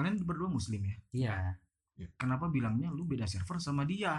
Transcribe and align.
kalian 0.00 0.16
berdua 0.24 0.48
muslim 0.48 0.80
ya 0.80 0.96
Iya. 1.12 1.36
kenapa 2.16 2.48
bilangnya 2.48 2.88
lu 2.88 3.04
beda 3.04 3.28
server 3.28 3.60
sama 3.60 3.84
dia 3.84 4.16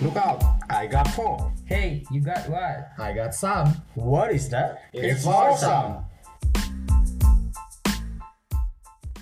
Look 0.00 0.16
out, 0.20 0.40
I 0.68 0.84
got 0.84 1.08
four. 1.16 1.52
Hey, 1.64 2.04
you 2.12 2.20
got 2.20 2.44
what? 2.48 2.92
I 3.00 3.12
got 3.16 3.32
some. 3.32 3.72
What 3.96 4.36
is 4.36 4.52
that? 4.52 4.84
It's 4.92 5.24
awesome. 5.24 6.04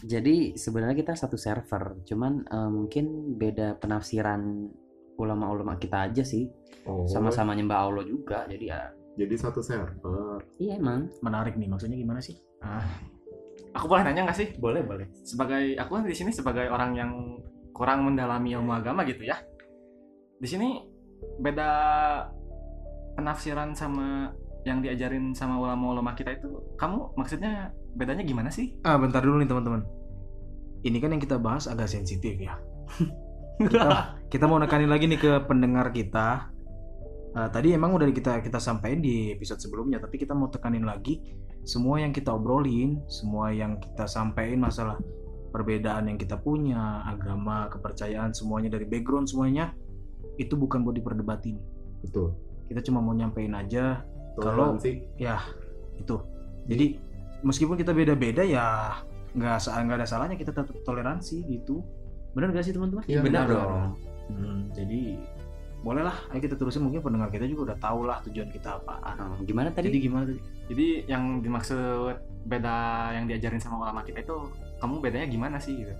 Jadi 0.02 0.58
sebenarnya 0.58 0.98
kita 0.98 1.14
satu 1.14 1.38
server, 1.38 2.02
cuman 2.02 2.46
eh, 2.46 2.70
mungkin 2.70 3.38
beda 3.38 3.78
penafsiran 3.78 4.42
ulama-ulama 5.18 5.78
kita 5.78 6.10
aja 6.10 6.26
sih. 6.26 6.50
Oh, 6.86 7.06
Sama-sama 7.06 7.54
nyembah 7.54 7.78
Allah 7.86 8.02
juga. 8.06 8.42
Jadi 8.50 8.66
ya 8.66 8.90
jadi 9.18 9.34
satu 9.36 9.60
server. 9.60 10.40
iya 10.56 10.80
emang. 10.80 11.08
menarik 11.20 11.54
nih 11.60 11.68
maksudnya 11.68 11.96
gimana 11.98 12.20
sih 12.22 12.36
Aku 13.72 13.88
boleh 13.88 14.04
nanya 14.04 14.28
nggak 14.28 14.36
sih? 14.36 14.48
boleh 14.60 14.84
boleh 14.84 15.08
Sebagai 15.24 15.76
aku 15.80 15.96
kan 15.96 16.04
di 16.04 16.12
sini 16.12 16.28
sebagai 16.28 16.68
orang 16.68 16.92
yang 16.92 17.10
kurang 17.72 18.04
mendalami 18.04 18.52
ilmu 18.52 18.68
agama 18.68 19.00
gitu 19.08 19.24
ya. 19.24 19.40
Di 20.36 20.44
sini 20.44 20.76
beda 21.40 21.70
penafsiran 23.16 23.72
sama 23.72 24.28
yang 24.62 24.78
diajarin 24.84 25.34
sama 25.34 25.58
ulama-ulama 25.58 26.14
kita 26.14 26.38
itu, 26.38 26.48
kamu 26.78 27.16
maksudnya 27.18 27.74
bedanya 27.98 28.22
gimana 28.22 28.46
sih? 28.48 28.78
ah 28.86 28.94
bentar 28.94 29.18
dulu 29.18 29.42
nih 29.42 29.48
teman-teman 29.50 29.82
ini 30.86 30.98
kan 31.02 31.10
yang 31.14 31.22
kita 31.22 31.36
bahas 31.38 31.66
agak 31.66 31.90
sensitif 31.90 32.38
ya 32.38 32.54
kita, 33.62 34.18
kita 34.30 34.44
mau 34.46 34.62
nekanin 34.62 34.90
lagi 34.90 35.10
nih 35.10 35.18
ke 35.18 35.32
pendengar 35.50 35.90
kita 35.90 36.51
Ah, 37.32 37.48
tadi 37.48 37.72
emang 37.72 37.96
udah 37.96 38.04
kita 38.08 38.44
kita 38.44 38.60
sampaikan 38.60 39.00
di 39.00 39.32
episode 39.32 39.56
sebelumnya 39.56 39.96
tapi 39.96 40.20
kita 40.20 40.36
mau 40.36 40.52
tekanin 40.52 40.84
lagi 40.84 41.16
semua 41.64 41.96
yang 41.96 42.12
kita 42.12 42.28
obrolin 42.28 43.00
semua 43.08 43.48
yang 43.48 43.80
kita 43.80 44.04
sampaikan 44.04 44.60
masalah 44.60 45.00
perbedaan 45.48 46.12
yang 46.12 46.20
kita 46.20 46.36
punya 46.36 47.00
agama 47.02 47.72
kepercayaan 47.72 48.36
semuanya 48.36 48.68
dari 48.68 48.84
background 48.84 49.32
semuanya 49.32 49.72
itu 50.36 50.52
bukan 50.56 50.84
buat 50.84 50.92
diperdebatin 50.92 51.56
Betul. 52.04 52.36
kita 52.68 52.84
cuma 52.84 53.00
mau 53.00 53.16
nyampein 53.16 53.52
aja 53.52 54.04
Kalau- 54.36 54.76
Toleransi. 54.76 55.16
ya 55.16 55.40
itu 55.96 56.20
jadi 56.68 57.00
meskipun 57.40 57.80
kita 57.80 57.96
beda-beda 57.96 58.44
ya 58.44 58.92
nggak 59.32 59.56
nggak 59.64 59.96
ada 59.96 60.04
salahnya 60.04 60.36
kita 60.36 60.52
tetap 60.52 60.68
toleransi 60.84 61.48
gitu 61.48 61.80
benar 62.32 62.52
gak 62.52 62.64
sih 62.64 62.72
teman-teman 62.72 63.04
Iya, 63.04 63.20
Benar 63.20 63.44
benar. 63.44 63.48
dong. 63.48 63.84
Hmm, 64.32 64.60
jadi 64.72 65.16
bolehlah 65.82 66.14
ayo 66.30 66.38
kita 66.38 66.54
terusin 66.54 66.86
mungkin 66.86 67.02
pendengar 67.02 67.28
kita 67.28 67.42
juga 67.44 67.74
udah 67.74 67.78
tahu 67.82 68.06
lah 68.06 68.22
tujuan 68.22 68.48
kita 68.48 68.78
apaan 68.78 69.14
Ah, 69.18 69.34
gimana 69.42 69.68
tadi? 69.68 69.90
jadi 69.90 69.98
gimana 69.98 70.24
tadi 70.30 70.40
Jadi 70.70 70.86
yang 71.04 71.42
dimaksud 71.42 72.16
beda 72.46 72.74
yang 73.12 73.26
diajarin 73.26 73.58
sama 73.58 73.82
ulama 73.82 74.00
kita 74.00 74.22
itu, 74.22 74.34
kamu 74.78 74.94
bedanya 75.02 75.26
gimana 75.28 75.56
sih 75.58 75.84
gitu? 75.84 75.94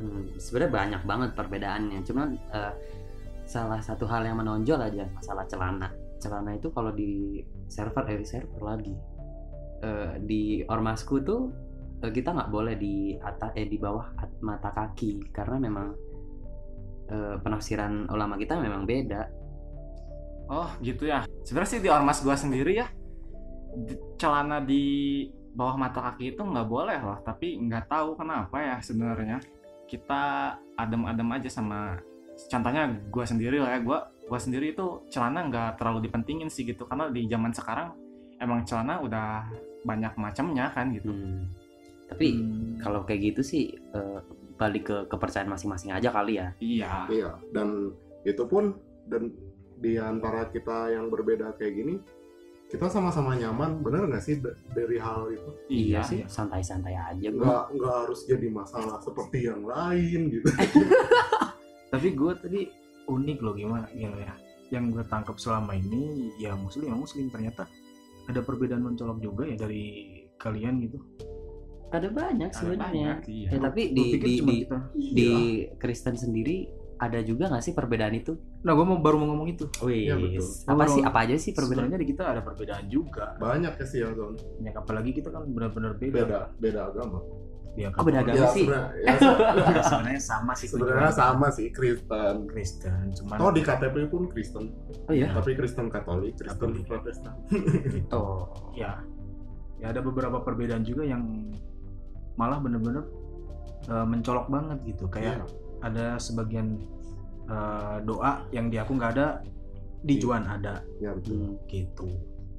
Hmm, 0.00 0.24
sebenarnya 0.34 0.72
banyak 0.72 1.02
banget 1.04 1.30
perbedaannya. 1.36 2.00
Cuman 2.02 2.28
eh, 2.34 2.72
salah 3.44 3.78
satu 3.78 4.08
hal 4.08 4.24
yang 4.24 4.40
menonjol 4.40 4.80
aja 4.80 5.04
masalah 5.12 5.44
celana. 5.46 5.92
Celana 6.18 6.56
itu 6.56 6.72
kalau 6.72 6.90
di 6.90 7.38
server 7.68 8.08
eh 8.08 8.18
di 8.18 8.26
server 8.26 8.60
lagi 8.60 8.96
Eh, 9.80 10.12
di 10.20 10.42
ormasku 10.60 11.24
tuh 11.24 11.48
eh, 12.00 12.10
kita 12.10 12.36
nggak 12.36 12.50
boleh 12.50 12.76
di 12.76 13.16
atas 13.16 13.52
eh 13.54 13.64
di 13.64 13.80
bawah 13.80 14.12
at- 14.16 14.40
mata 14.40 14.68
kaki 14.72 15.32
karena 15.32 15.56
memang 15.56 15.96
eh, 17.10 17.36
penafsiran 17.42 18.06
ulama 18.08 18.38
kita 18.38 18.56
memang 18.56 18.86
beda. 18.86 19.26
Oh 20.50 20.70
gitu 20.82 21.06
ya. 21.06 21.26
Sebenarnya 21.46 21.70
sih 21.70 21.82
di 21.82 21.90
ormas 21.90 22.22
gua 22.22 22.34
sendiri 22.34 22.74
ya, 22.74 22.86
di- 23.86 23.98
celana 24.18 24.58
di 24.58 24.82
bawah 25.54 25.74
mata 25.78 25.98
kaki 26.10 26.34
itu 26.34 26.42
nggak 26.42 26.66
boleh 26.66 26.98
loh. 27.02 27.18
Tapi 27.22 27.58
nggak 27.66 27.86
tahu 27.86 28.18
kenapa 28.18 28.56
ya 28.58 28.76
sebenarnya 28.82 29.38
kita 29.86 30.54
adem-adem 30.78 31.28
aja 31.38 31.50
sama. 31.50 31.98
Contohnya 32.50 32.90
gua 33.10 33.26
sendiri 33.26 33.62
lah 33.62 33.78
ya, 33.78 33.80
gua 33.82 33.98
gua 34.26 34.38
sendiri 34.38 34.74
itu 34.74 35.06
celana 35.10 35.46
nggak 35.50 35.78
terlalu 35.78 36.06
dipentingin 36.06 36.50
sih 36.50 36.62
gitu 36.66 36.86
karena 36.86 37.10
di 37.10 37.26
zaman 37.26 37.50
sekarang 37.54 37.94
emang 38.40 38.62
celana 38.64 39.02
udah 39.02 39.46
banyak 39.86 40.14
macamnya 40.18 40.70
kan 40.74 40.90
gitu. 40.94 41.10
Hmm. 41.10 41.46
Tapi 42.10 42.26
Hmm, 42.42 42.74
kalau 42.82 43.06
kayak 43.06 43.34
gitu 43.34 43.42
sih 43.46 43.64
eh, 43.70 44.20
balik 44.60 44.92
ke 44.92 44.96
kepercayaan 45.08 45.48
masing-masing 45.48 45.96
aja 45.96 46.12
kali 46.12 46.36
ya. 46.36 46.52
Iya. 46.60 46.92
Iya. 47.08 47.30
Dan 47.56 47.96
itu 48.28 48.44
pun 48.44 48.76
dan 49.08 49.32
di 49.80 49.96
antara 49.96 50.44
kita 50.52 50.92
yang 50.92 51.08
berbeda 51.08 51.56
kayak 51.56 51.72
gini, 51.72 51.94
kita 52.68 52.92
sama-sama 52.92 53.32
nyaman. 53.40 53.80
Bener 53.80 54.04
nggak 54.12 54.20
sih 54.20 54.36
da- 54.44 54.52
dari 54.76 55.00
hal 55.00 55.32
itu? 55.32 55.50
Iya 55.72 56.04
sih, 56.04 56.20
santai-santai 56.28 56.92
aja. 56.92 57.28
Nggak 57.32 57.64
nggak 57.80 57.94
harus 58.04 58.28
jadi 58.28 58.52
masalah 58.52 59.00
seperti 59.00 59.48
yang 59.48 59.64
lain 59.64 60.28
gitu. 60.28 60.44
tapi 61.90 62.14
gue 62.14 62.32
tadi 62.38 62.60
unik 63.10 63.38
loh 63.42 63.54
gimana 63.58 63.86
gitu 63.90 64.14
ya 64.22 64.34
yang 64.70 64.94
gue 64.94 65.02
tangkap 65.10 65.34
selama 65.42 65.74
ini 65.74 66.30
ya 66.38 66.54
muslim 66.54 66.86
ya 66.86 66.94
muslim 66.94 67.26
ternyata 67.26 67.66
ada 68.30 68.40
perbedaan 68.46 68.86
mencolok 68.86 69.18
juga 69.18 69.42
ya 69.50 69.58
dari 69.58 70.14
kalian 70.38 70.86
gitu 70.86 71.02
Ada 71.90 72.08
banyak 72.08 72.48
Ada 72.48 72.56
sebenarnya. 72.56 72.86
banyak, 73.12 73.18
iya. 73.28 73.48
Ya, 73.48 73.58
tapi 73.60 73.82
di 73.88 74.02
di 74.12 74.18
di, 74.18 74.32
kita 74.62 74.78
di 74.94 75.28
Kristen 75.76 76.14
sendiri 76.14 76.70
ada 76.96 77.18
juga 77.20 77.48
nggak 77.48 77.62
sih 77.62 77.72
perbedaan 77.72 78.12
itu? 78.14 78.36
nah 78.60 78.70
gue 78.70 78.84
mau 78.84 78.96
baru 78.96 79.16
mau 79.16 79.32
ngomong 79.32 79.48
itu 79.48 79.64
Wih, 79.80 80.04
Iya, 80.04 80.14
betul. 80.14 80.44
apa 80.66 80.84
sih 80.86 81.00
apa 81.00 81.18
aja 81.24 81.32
sih 81.34 81.50
perbedaan? 81.50 81.88
sebenarnya 81.88 81.98
di 81.98 82.08
kita 82.08 82.22
ada 82.28 82.40
perbedaan 82.40 82.84
juga 82.86 83.32
Banyak 83.36 83.72
ya 83.74 83.84
sih 83.84 83.98
ya 83.98 84.12
Don. 84.12 84.36
ya 84.58 84.70
apalagi 84.70 85.10
kita 85.10 85.28
kan 85.28 85.48
benar-benar 85.48 85.96
beda 85.96 86.12
Beda 86.20 86.40
beda 86.54 86.80
agama. 86.86 87.24
ya, 87.72 87.88
Oh, 87.90 88.04
beda 88.04 88.20
agama 88.20 88.36
Ya, 88.36 88.46
sih. 88.52 88.68
sebenarnya- 88.68 88.92
ya, 89.00 89.14
se- 89.16 89.40
ya, 89.40 89.82
sebenarnya 89.82 90.20
sama 90.20 90.52
sih 90.52 90.66
sebenarnya 90.68 91.10
sama 91.10 91.46
sih 91.48 91.66
Kristen. 91.70 92.34
Kristen 92.46 93.02
cuman 93.16 93.36
Oh 93.38 93.48
di 93.48 93.62
KTP 93.62 93.96
pun 94.06 94.22
Kristen, 94.28 94.64
Oh 95.02 95.14
iya. 95.16 95.32
tapi 95.32 95.56
Kristen 95.56 95.88
Katolik, 95.88 96.36
Kristen 96.36 96.68
Katolik. 96.68 96.84
Protestan. 96.84 97.34
gitu 97.88 98.24
ya 98.74 99.00
ya 99.74 99.86
ada 99.88 99.98
beberapa 99.98 100.36
perbedaan 100.38 100.84
juga 100.84 101.02
yang 101.02 101.48
malah 102.40 102.56
bener-bener 102.56 103.04
eh, 103.84 104.06
mencolok 104.08 104.48
banget 104.48 104.78
gitu 104.88 105.04
kayak 105.06 105.44
Iya. 105.44 105.46
ada 105.84 106.06
sebagian 106.16 106.80
eh, 107.46 107.96
doa 108.02 108.48
yang 108.50 108.72
di 108.72 108.80
aku 108.80 108.96
nggak 108.96 109.12
ada 109.18 109.44
di 110.00 110.16
Iya. 110.16 110.22
Juan 110.24 110.44
ada 110.48 110.80
Ya 110.96 111.12
betul. 111.12 111.36
Hmm. 111.36 111.60
gitu 111.68 112.08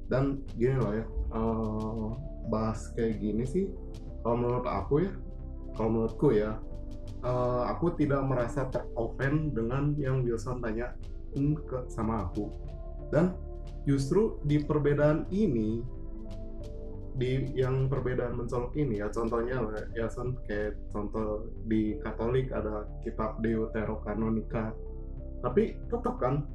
Dan 0.06 0.44
gini 0.54 0.76
loh 0.76 0.92
ya, 0.92 1.06
eh, 1.32 2.08
bahas 2.46 2.92
kayak 2.92 3.16
gini 3.16 3.42
sih, 3.42 3.64
kalau 4.20 4.36
menurut 4.36 4.66
aku 4.68 5.08
ya, 5.08 5.12
kalau 5.72 5.88
menurutku 5.88 6.28
ya, 6.36 6.60
eh, 7.24 7.62
aku 7.72 7.96
tidak 7.96 8.20
merasa 8.22 8.68
teroffend 8.68 9.56
dengan 9.56 9.96
yang 9.96 10.20
Wilson 10.20 10.60
tanya 10.60 10.92
ke 11.64 11.78
sama 11.88 12.28
aku. 12.28 12.52
Dan 13.08 13.32
justru 13.88 14.36
di 14.44 14.60
perbedaan 14.60 15.24
ini, 15.32 15.80
di 17.12 17.52
yang 17.52 17.92
perbedaan 17.92 18.40
mencolok 18.40 18.72
ini 18.76 19.04
ya 19.04 19.08
contohnya 19.12 19.60
lah, 19.60 19.84
ya 19.92 20.08
Son 20.08 20.32
kayak 20.48 20.80
contoh 20.88 21.44
di 21.68 22.00
Katolik 22.00 22.48
ada 22.48 22.88
kitab 23.04 23.36
Deuterokanonika 23.44 24.72
tapi 25.42 25.76
tetap 25.90 26.16
kan 26.22 26.46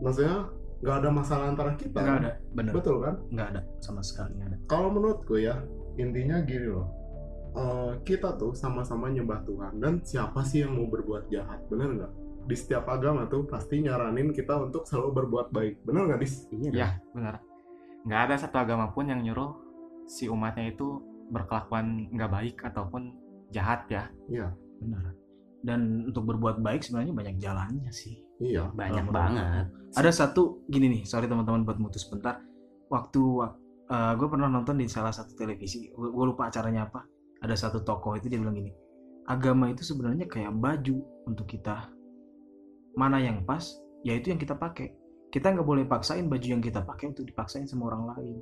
maksudnya 0.00 0.48
nggak 0.80 0.96
ada 1.02 1.10
masalah 1.10 1.46
antara 1.50 1.72
kita. 1.74 1.98
Nggak 1.98 2.18
ada 2.20 2.32
bener. 2.52 2.72
Betul 2.76 2.96
kan? 3.02 3.14
Nggak 3.32 3.48
ada 3.52 3.60
sama 3.80 4.00
sekali 4.04 4.32
nggak 4.36 4.48
ada. 4.52 4.58
Kalau 4.68 4.88
menurutku 4.92 5.34
ya 5.40 5.64
intinya 5.96 6.40
gini 6.44 6.68
loh. 6.68 6.88
Eh, 7.56 7.92
kita 8.04 8.36
tuh 8.36 8.52
sama-sama 8.52 9.08
nyembah 9.08 9.40
Tuhan 9.48 9.80
dan 9.80 10.04
siapa 10.04 10.44
sih 10.44 10.60
yang 10.60 10.76
mau 10.76 10.92
berbuat 10.92 11.32
jahat 11.32 11.64
bener 11.72 11.88
nggak? 11.96 12.12
Di 12.46 12.54
setiap 12.54 12.86
agama 12.86 13.26
tuh 13.26 13.48
pasti 13.48 13.80
nyaranin 13.80 14.30
kita 14.30 14.60
untuk 14.60 14.84
selalu 14.84 15.24
berbuat 15.24 15.50
baik 15.50 15.80
bener 15.82 16.12
nggak 16.12 16.20
dis? 16.20 16.44
Iya. 16.52 16.70
Iya, 16.70 16.88
benar. 17.16 17.34
Nggak 18.04 18.20
ada 18.28 18.34
satu 18.38 18.56
agama 18.60 18.92
pun 18.92 19.08
yang 19.08 19.24
nyuruh 19.24 19.65
si 20.06 20.30
umatnya 20.30 20.70
itu 20.70 21.02
berkelakuan 21.30 22.06
nggak 22.14 22.30
baik 22.30 22.56
ataupun 22.62 23.14
jahat 23.50 23.86
ya. 23.90 24.06
iya. 24.30 24.48
Benar. 24.78 25.14
Dan 25.66 26.06
untuk 26.06 26.30
berbuat 26.30 26.62
baik 26.62 26.86
sebenarnya 26.86 27.14
banyak 27.14 27.36
jalannya 27.42 27.90
sih. 27.90 28.22
Iya 28.36 28.68
banyak 28.70 29.08
banget. 29.08 29.72
ada 29.96 30.10
satu 30.12 30.60
gini 30.68 30.92
nih 30.92 31.02
sorry 31.08 31.24
teman-teman 31.24 31.64
buat 31.66 31.80
mutus 31.80 32.06
sebentar. 32.06 32.38
Waktu 32.86 33.22
gue 33.90 34.28
pernah 34.28 34.46
nonton 34.46 34.78
di 34.78 34.86
salah 34.86 35.10
satu 35.10 35.34
televisi 35.34 35.90
gue 35.90 36.24
lupa 36.24 36.52
acaranya 36.52 36.86
apa. 36.86 37.02
Ada 37.42 37.68
satu 37.68 37.82
tokoh 37.82 38.14
itu 38.14 38.28
dia 38.30 38.38
bilang 38.38 38.54
gini 38.54 38.72
agama 39.26 39.74
itu 39.74 39.82
sebenarnya 39.82 40.30
kayak 40.30 40.54
baju 40.54 41.02
untuk 41.26 41.50
kita. 41.50 41.90
Mana 42.94 43.18
yang 43.18 43.42
pas 43.42 43.66
ya 44.06 44.14
itu 44.14 44.30
yang 44.30 44.38
kita 44.38 44.54
pakai. 44.54 44.94
Kita 45.34 45.52
nggak 45.52 45.66
boleh 45.66 45.84
paksain 45.84 46.30
baju 46.30 46.46
yang 46.46 46.62
kita 46.62 46.80
pakai 46.86 47.12
untuk 47.12 47.26
dipaksain 47.26 47.66
sama 47.66 47.90
orang 47.90 48.14
lain 48.14 48.36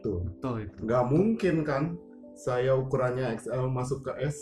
betul 0.00 0.18
Betul 0.26 0.54
itu. 0.62 0.80
nggak 0.82 1.04
mungkin 1.06 1.54
kan 1.60 1.82
saya 2.34 2.72
ukurannya 2.72 3.36
XL 3.36 3.68
masuk 3.68 4.00
ke 4.02 4.12
S 4.22 4.36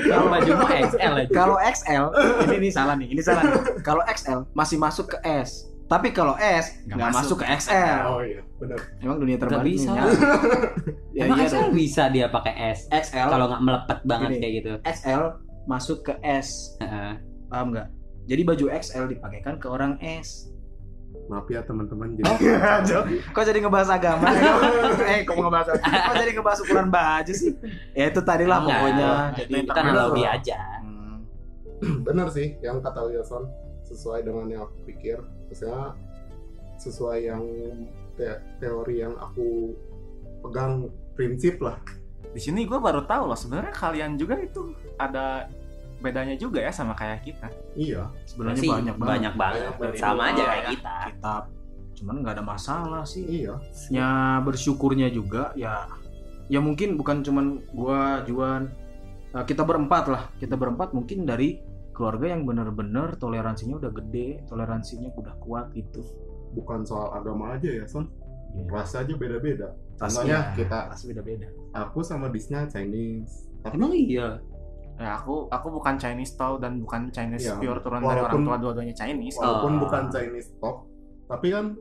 Kalau 0.00 0.30
baju 0.30 0.50
mah 0.56 0.70
XL 0.86 1.14
aja. 1.16 1.30
kalau 1.30 1.56
XL 1.58 2.04
ini 2.46 2.56
nih 2.60 2.70
salah 2.70 2.94
nih 2.94 3.08
ini 3.08 3.20
salah 3.20 3.42
nih. 3.42 3.82
kalau 3.82 4.02
XL 4.06 4.46
masih 4.52 4.78
masuk 4.78 5.06
ke 5.08 5.18
S 5.24 5.66
Tapi 5.84 6.12
kalau 6.12 6.36
S 6.36 6.84
Nggak 6.84 7.00
masuk 7.10 7.16
masuk. 7.34 7.36
ke 7.40 7.46
XL. 7.58 8.00
Oh 8.06 8.20
iya, 8.20 8.44
benar. 8.56 8.76
Emang 9.00 9.16
dunia 9.18 9.34
terbalik 9.34 9.72
bisa. 9.72 9.88
ya. 9.90 10.04
Emang 11.24 11.38
iya 11.38 11.48
XL 11.48 11.56
dong. 11.58 11.72
bisa 11.72 12.02
dia 12.08 12.26
pakai 12.28 12.54
S 12.70 12.80
XL 12.88 13.26
kalau 13.26 13.46
nggak 13.48 13.62
melepet 13.64 13.98
banget 14.04 14.28
Gini. 14.28 14.38
kayak 14.38 14.54
gitu. 14.54 14.72
XL 14.84 15.22
masuk 15.64 15.98
ke 16.04 16.12
S. 16.20 16.76
Heeh. 16.78 17.16
Paham 17.48 17.72
nggak? 17.72 17.88
Jadi 18.24 18.42
baju 18.44 18.64
XL 18.70 19.04
dipakaikan 19.08 19.54
ke 19.56 19.66
orang 19.66 19.92
S. 19.98 20.52
Maaf 21.28 21.44
ya 21.52 21.60
teman-teman 21.60 22.16
jadi 22.16 22.32
Kok 23.36 23.42
jadi 23.44 23.58
ngebahas 23.60 23.90
agama? 23.92 24.32
eh, 25.12 25.28
kok 25.28 25.36
mau 25.36 25.52
ngebahas 25.52 25.76
Kok 25.76 26.14
jadi 26.16 26.32
ngebahas 26.32 26.58
ukuran 26.64 26.88
baju 26.88 27.32
sih? 27.36 27.52
Ya 27.92 28.08
itu 28.08 28.20
tadi 28.24 28.48
lah 28.48 28.64
pokoknya. 28.64 29.10
Jadi 29.36 29.52
Itu 29.68 29.72
kan 29.76 29.84
analogi 29.92 30.24
aja. 30.24 30.60
Hmm. 30.80 31.20
benar 32.06 32.32
sih 32.32 32.56
yang 32.64 32.80
kata 32.80 33.04
Wilson 33.12 33.44
sesuai 33.84 34.24
dengan 34.24 34.48
yang 34.48 34.62
aku 34.64 34.76
pikir. 34.88 35.20
Maksudnya 35.52 35.92
sesuai 36.80 37.18
yang 37.28 37.44
te- 38.16 38.40
teori 38.56 39.04
yang 39.04 39.12
aku 39.20 39.76
pegang 40.48 40.88
prinsip 41.12 41.60
lah. 41.60 41.76
Di 42.32 42.40
sini 42.40 42.64
gue 42.64 42.80
baru 42.80 43.04
tahu 43.04 43.28
loh 43.28 43.38
sebenarnya 43.38 43.74
kalian 43.76 44.16
juga 44.16 44.40
itu 44.40 44.72
ada 44.96 45.48
bedanya 45.98 46.34
juga 46.38 46.62
ya 46.62 46.70
sama 46.70 46.94
kayak 46.94 47.26
kita. 47.26 47.48
Iya. 47.74 48.06
sebenarnya 48.24 48.62
Sih, 48.62 48.70
banyak 48.70 48.96
banget 48.96 49.10
banyak 49.10 49.34
banget. 49.34 49.60
Banyak 49.60 49.74
banget. 49.78 50.00
Sama 50.02 50.22
aja 50.30 50.42
kayak 50.42 50.62
Ya. 50.64 50.70
kita. 50.72 50.94
kitab. 51.10 51.42
Cuman 51.98 52.14
nggak 52.22 52.34
ada 52.38 52.44
masalah 52.46 53.02
sih. 53.02 53.24
Iya. 53.26 53.54
Ya 53.90 54.10
bersyukurnya 54.42 55.08
juga 55.10 55.50
ya 55.58 55.86
ya 56.48 56.64
mungkin 56.64 56.96
bukan 56.96 57.20
cuman 57.20 57.60
gua 57.76 58.24
Juan 58.24 58.72
eh, 59.36 59.44
kita 59.44 59.62
berempat 59.68 60.04
lah 60.08 60.22
kita 60.40 60.56
berempat 60.56 60.96
mungkin 60.96 61.28
dari 61.28 61.60
keluarga 61.92 62.32
yang 62.32 62.48
bener-bener 62.48 63.20
toleransinya 63.20 63.76
udah 63.76 63.92
gede 63.92 64.40
toleransinya 64.48 65.12
udah 65.12 65.34
kuat 65.44 65.68
gitu 65.76 66.00
Bukan 66.56 66.80
soal 66.88 67.12
agama 67.12 67.52
aja 67.60 67.68
ya, 67.68 67.84
Son. 67.84 68.08
Iya. 68.56 68.72
Ras 68.72 68.96
aja 68.96 69.12
beda-beda. 69.12 69.76
Rasnya 70.00 70.08
Contohnya 70.08 70.38
kita 70.56 70.78
ras 70.88 71.02
beda-beda 71.04 71.48
aku 71.76 72.00
sama 72.00 72.32
Disna 72.32 72.64
Chinese. 72.64 73.44
Tapi 73.60 73.76
Emang 73.76 73.92
iya. 73.92 74.40
Ya 74.98 75.14
aku 75.14 75.46
aku 75.46 75.68
bukan 75.70 75.94
Chinese 75.94 76.34
tau 76.34 76.58
dan 76.58 76.78
bukan 76.78 77.06
Chinese 77.08 77.46
Iya, 77.46 77.54
pure 77.56 77.78
turun 77.78 78.02
dari 78.02 78.18
orang 78.18 78.42
tua 78.42 78.56
dua-duanya 78.58 78.92
Chinese. 78.92 79.38
walaupun 79.38 79.72
Oh. 79.72 79.80
bukan 79.86 80.02
Chinese 80.08 80.50
top, 80.58 80.76
tapi 81.24 81.46
kan 81.48 81.78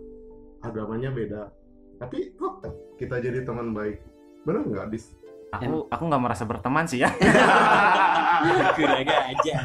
agamanya 0.60 1.10
beda. 1.10 1.50
Tapi 1.98 2.30
tetap 2.30 2.62
kita 2.96 3.16
jadi 3.18 3.42
teman 3.42 3.74
baik. 3.74 3.98
Bener 4.44 4.62
nggak, 4.64 4.86
Dis? 4.90 5.18
Aku 5.50 5.88
aku 5.88 6.04
nggak 6.04 6.22
merasa 6.22 6.44
berteman 6.44 6.86
sih 6.86 7.02
ya. 7.02 7.10
Kuraga 8.78 9.18
aja. 9.28 9.58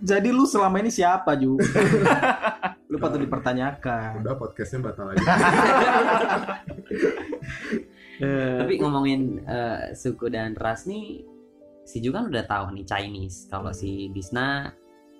jadi 0.00 0.28
lu 0.30 0.44
selama 0.44 0.78
ini 0.78 0.88
siapa 0.88 1.32
Ju 1.34 1.60
lu 2.90 2.96
patut 2.96 3.16
dipertanyakan 3.18 4.20
Udah 4.20 4.34
podcastnya 4.34 4.80
batal 4.82 5.12
aja. 5.12 5.20
Eh, 8.14 8.58
Tapi 8.62 8.78
ngomongin 8.78 9.42
eh, 9.42 9.90
suku 9.92 10.30
dan 10.30 10.54
ras 10.54 10.86
nih, 10.86 11.26
si 11.84 12.00
Ju 12.00 12.10
kan 12.10 12.26
udah 12.26 12.44
tahu 12.44 12.72
nih 12.72 12.84
Chinese. 12.84 13.46
Kalau 13.46 13.70
si 13.70 14.08
Disna 14.10 14.72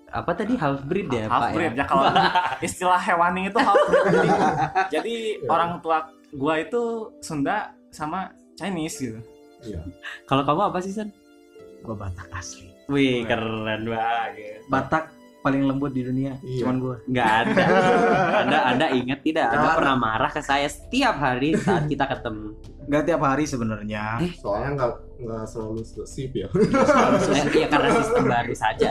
apa 0.09 0.31
tadi 0.31 0.53
half 0.55 0.85
breed 0.85 1.09
ya, 1.09 1.25
half 1.27 1.49
Pak 1.49 1.51
breed 1.53 1.73
ya? 1.73 1.81
ya 1.81 1.85
kalau 1.85 2.03
istilah 2.67 3.01
hewani 3.01 3.49
itu 3.49 3.59
half 3.59 3.75
breed. 3.89 4.05
Jadi, 4.11 4.29
jadi 4.91 5.15
Ya. 5.41 5.49
orang 5.49 5.71
tua 5.79 5.97
gua 6.31 6.59
itu 6.59 6.81
Sunda 7.19 7.73
sama 7.89 8.29
Chinese 8.55 8.97
gitu. 8.97 9.19
Iya. 9.61 9.81
Kalau 10.25 10.43
kamu 10.43 10.61
apa 10.69 10.79
sih, 10.79 10.93
San? 10.93 11.09
gua 11.81 11.93
Batak 11.95 12.29
asli 12.31 12.69
Wih, 12.85 13.25
keren 13.25 13.85
banget. 13.85 14.61
Batak 14.69 15.09
paling 15.45 15.61
lembut 15.63 15.93
di 15.93 16.01
dunia 16.01 16.33
Iya. 16.41 16.59
cuman 16.59 16.75
gua 16.77 16.95
Nggak 17.05 17.29
ada. 17.39 17.63
Anda 18.41 18.57
Anda 18.67 18.85
ingat 18.91 19.19
tidak? 19.21 19.45
Anda 19.47 19.61
Nggak. 19.61 19.77
pernah 19.77 19.95
marah 19.95 20.31
ke 20.31 20.41
saya 20.41 20.65
setiap 20.65 21.15
hari 21.15 21.53
saat 21.55 21.85
kita 21.85 22.09
ketemu. 22.09 22.57
nggak 22.83 23.03
tiap 23.03 23.21
hari 23.21 23.43
sebenarnya 23.45 24.03
Soalnya 24.35 24.69
nggak 24.75 24.91
nggak 25.19 25.43
selalu 25.45 25.81
sip 26.03 26.31
ya. 26.33 26.49
Eh, 26.49 27.45
Iya 27.55 27.67
karena 27.67 27.89
sistem 27.95 28.23
baru 28.25 28.53
saja. 28.53 28.89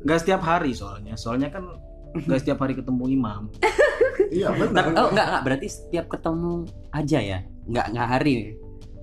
nggak 0.00 0.18
setiap 0.18 0.40
hari 0.40 0.70
soalnya 0.70 1.12
soalnya 1.14 1.48
kan 1.48 1.64
nggak 2.14 2.38
setiap 2.38 2.58
hari 2.58 2.72
ketemu 2.72 3.04
imam 3.12 3.42
iya 4.30 4.48
benar. 4.50 4.84
oh 4.90 5.08
enggak 5.08 5.26
enggak 5.26 5.42
berarti 5.42 5.66
setiap 5.66 6.06
ketemu 6.08 6.52
aja 6.90 7.18
ya. 7.18 7.38
Enggak 7.64 7.86
enggak 7.88 8.08
hari. 8.10 8.34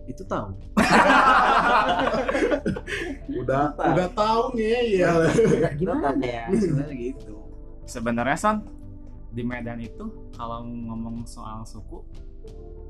Itu 0.07 0.23
tahu. 0.23 0.55
Udah. 3.43 3.75
Udah 3.75 4.07
tahu 4.15 4.55
nih 4.55 5.03
ya. 5.03 5.11
Gimana? 5.75 6.15
Ya? 6.23 6.47
sebenarnya 6.51 6.95
gitu. 6.95 7.35
Sebenarnya 7.87 8.37
Son 8.39 8.57
di 9.31 9.43
Medan 9.43 9.83
itu 9.83 10.31
kalau 10.33 10.65
ngomong 10.65 11.27
soal 11.27 11.61
suku 11.67 12.01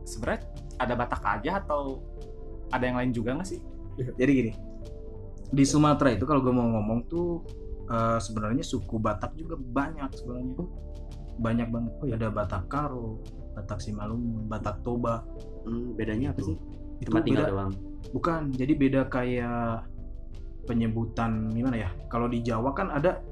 sebenarnya 0.08 0.48
ada 0.80 0.94
Batak 0.96 1.24
aja 1.26 1.60
atau 1.60 2.00
ada 2.72 2.88
yang 2.88 2.96
lain 2.96 3.12
juga 3.12 3.36
nggak 3.36 3.50
sih? 3.50 3.60
jadi 3.98 4.32
gini 4.32 4.52
di 5.52 5.64
Sumatera 5.64 6.12
itu 6.12 6.28
kalau 6.28 6.44
gue 6.44 6.52
mau 6.52 6.68
ngomong 6.68 7.08
tuh 7.08 7.44
eh, 7.88 8.20
sebenarnya 8.20 8.64
suku 8.64 9.00
Batak 9.00 9.36
juga 9.40 9.56
banyak 9.56 10.12
sebenarnya. 10.12 10.56
Banyak 11.38 11.68
banget. 11.70 11.94
Oh, 12.02 12.06
iya. 12.10 12.18
ada 12.18 12.28
Batak 12.34 12.66
Karo 12.68 13.22
Batak 13.56 13.80
Simalungun 13.80 14.50
Batak 14.50 14.84
Toba. 14.84 15.24
Hmm, 15.64 15.96
bedanya 15.96 16.36
apa 16.36 16.42
sih? 16.44 16.58
Itu 16.98 17.10
Tempat 17.12 17.24
tinggal 17.26 17.46
beda. 17.46 17.54
doang. 17.54 17.72
bukan 18.16 18.42
jadi 18.56 18.74
beda 18.74 19.02
kayak 19.12 19.84
penyebutan 20.68 21.52
gimana 21.52 21.88
ya? 21.88 21.90
Kalau 22.12 22.28
di 22.28 22.44
Jawa 22.44 22.76
kan 22.76 22.92
ada 22.92 23.24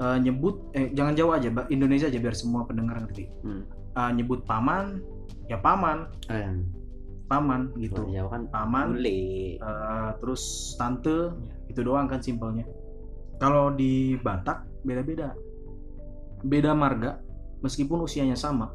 eh, 0.00 0.18
nyebut 0.20 0.72
eh 0.72 0.88
jangan 0.96 1.14
Jawa 1.16 1.40
aja 1.40 1.48
Indonesia 1.68 2.08
aja 2.08 2.18
biar 2.18 2.34
semua 2.36 2.64
pendengar 2.64 3.00
ngerti. 3.04 3.28
Hmm. 3.44 3.62
Eh, 3.96 4.10
nyebut 4.16 4.44
paman 4.48 5.00
ya 5.48 5.60
paman. 5.60 6.08
Eh, 6.32 6.48
paman 7.28 7.72
gitu. 7.76 8.08
Jawa 8.08 8.28
kan 8.32 8.42
paman 8.48 8.96
eh, 9.04 9.60
terus 10.20 10.74
tante 10.80 11.32
itu 11.68 11.80
doang 11.84 12.08
kan 12.08 12.24
simpelnya. 12.24 12.64
Kalau 13.38 13.70
di 13.70 14.18
Batak 14.18 14.66
beda-beda. 14.82 15.36
Beda 16.42 16.70
marga 16.72 17.18
meskipun 17.62 18.06
usianya 18.06 18.38
sama 18.38 18.70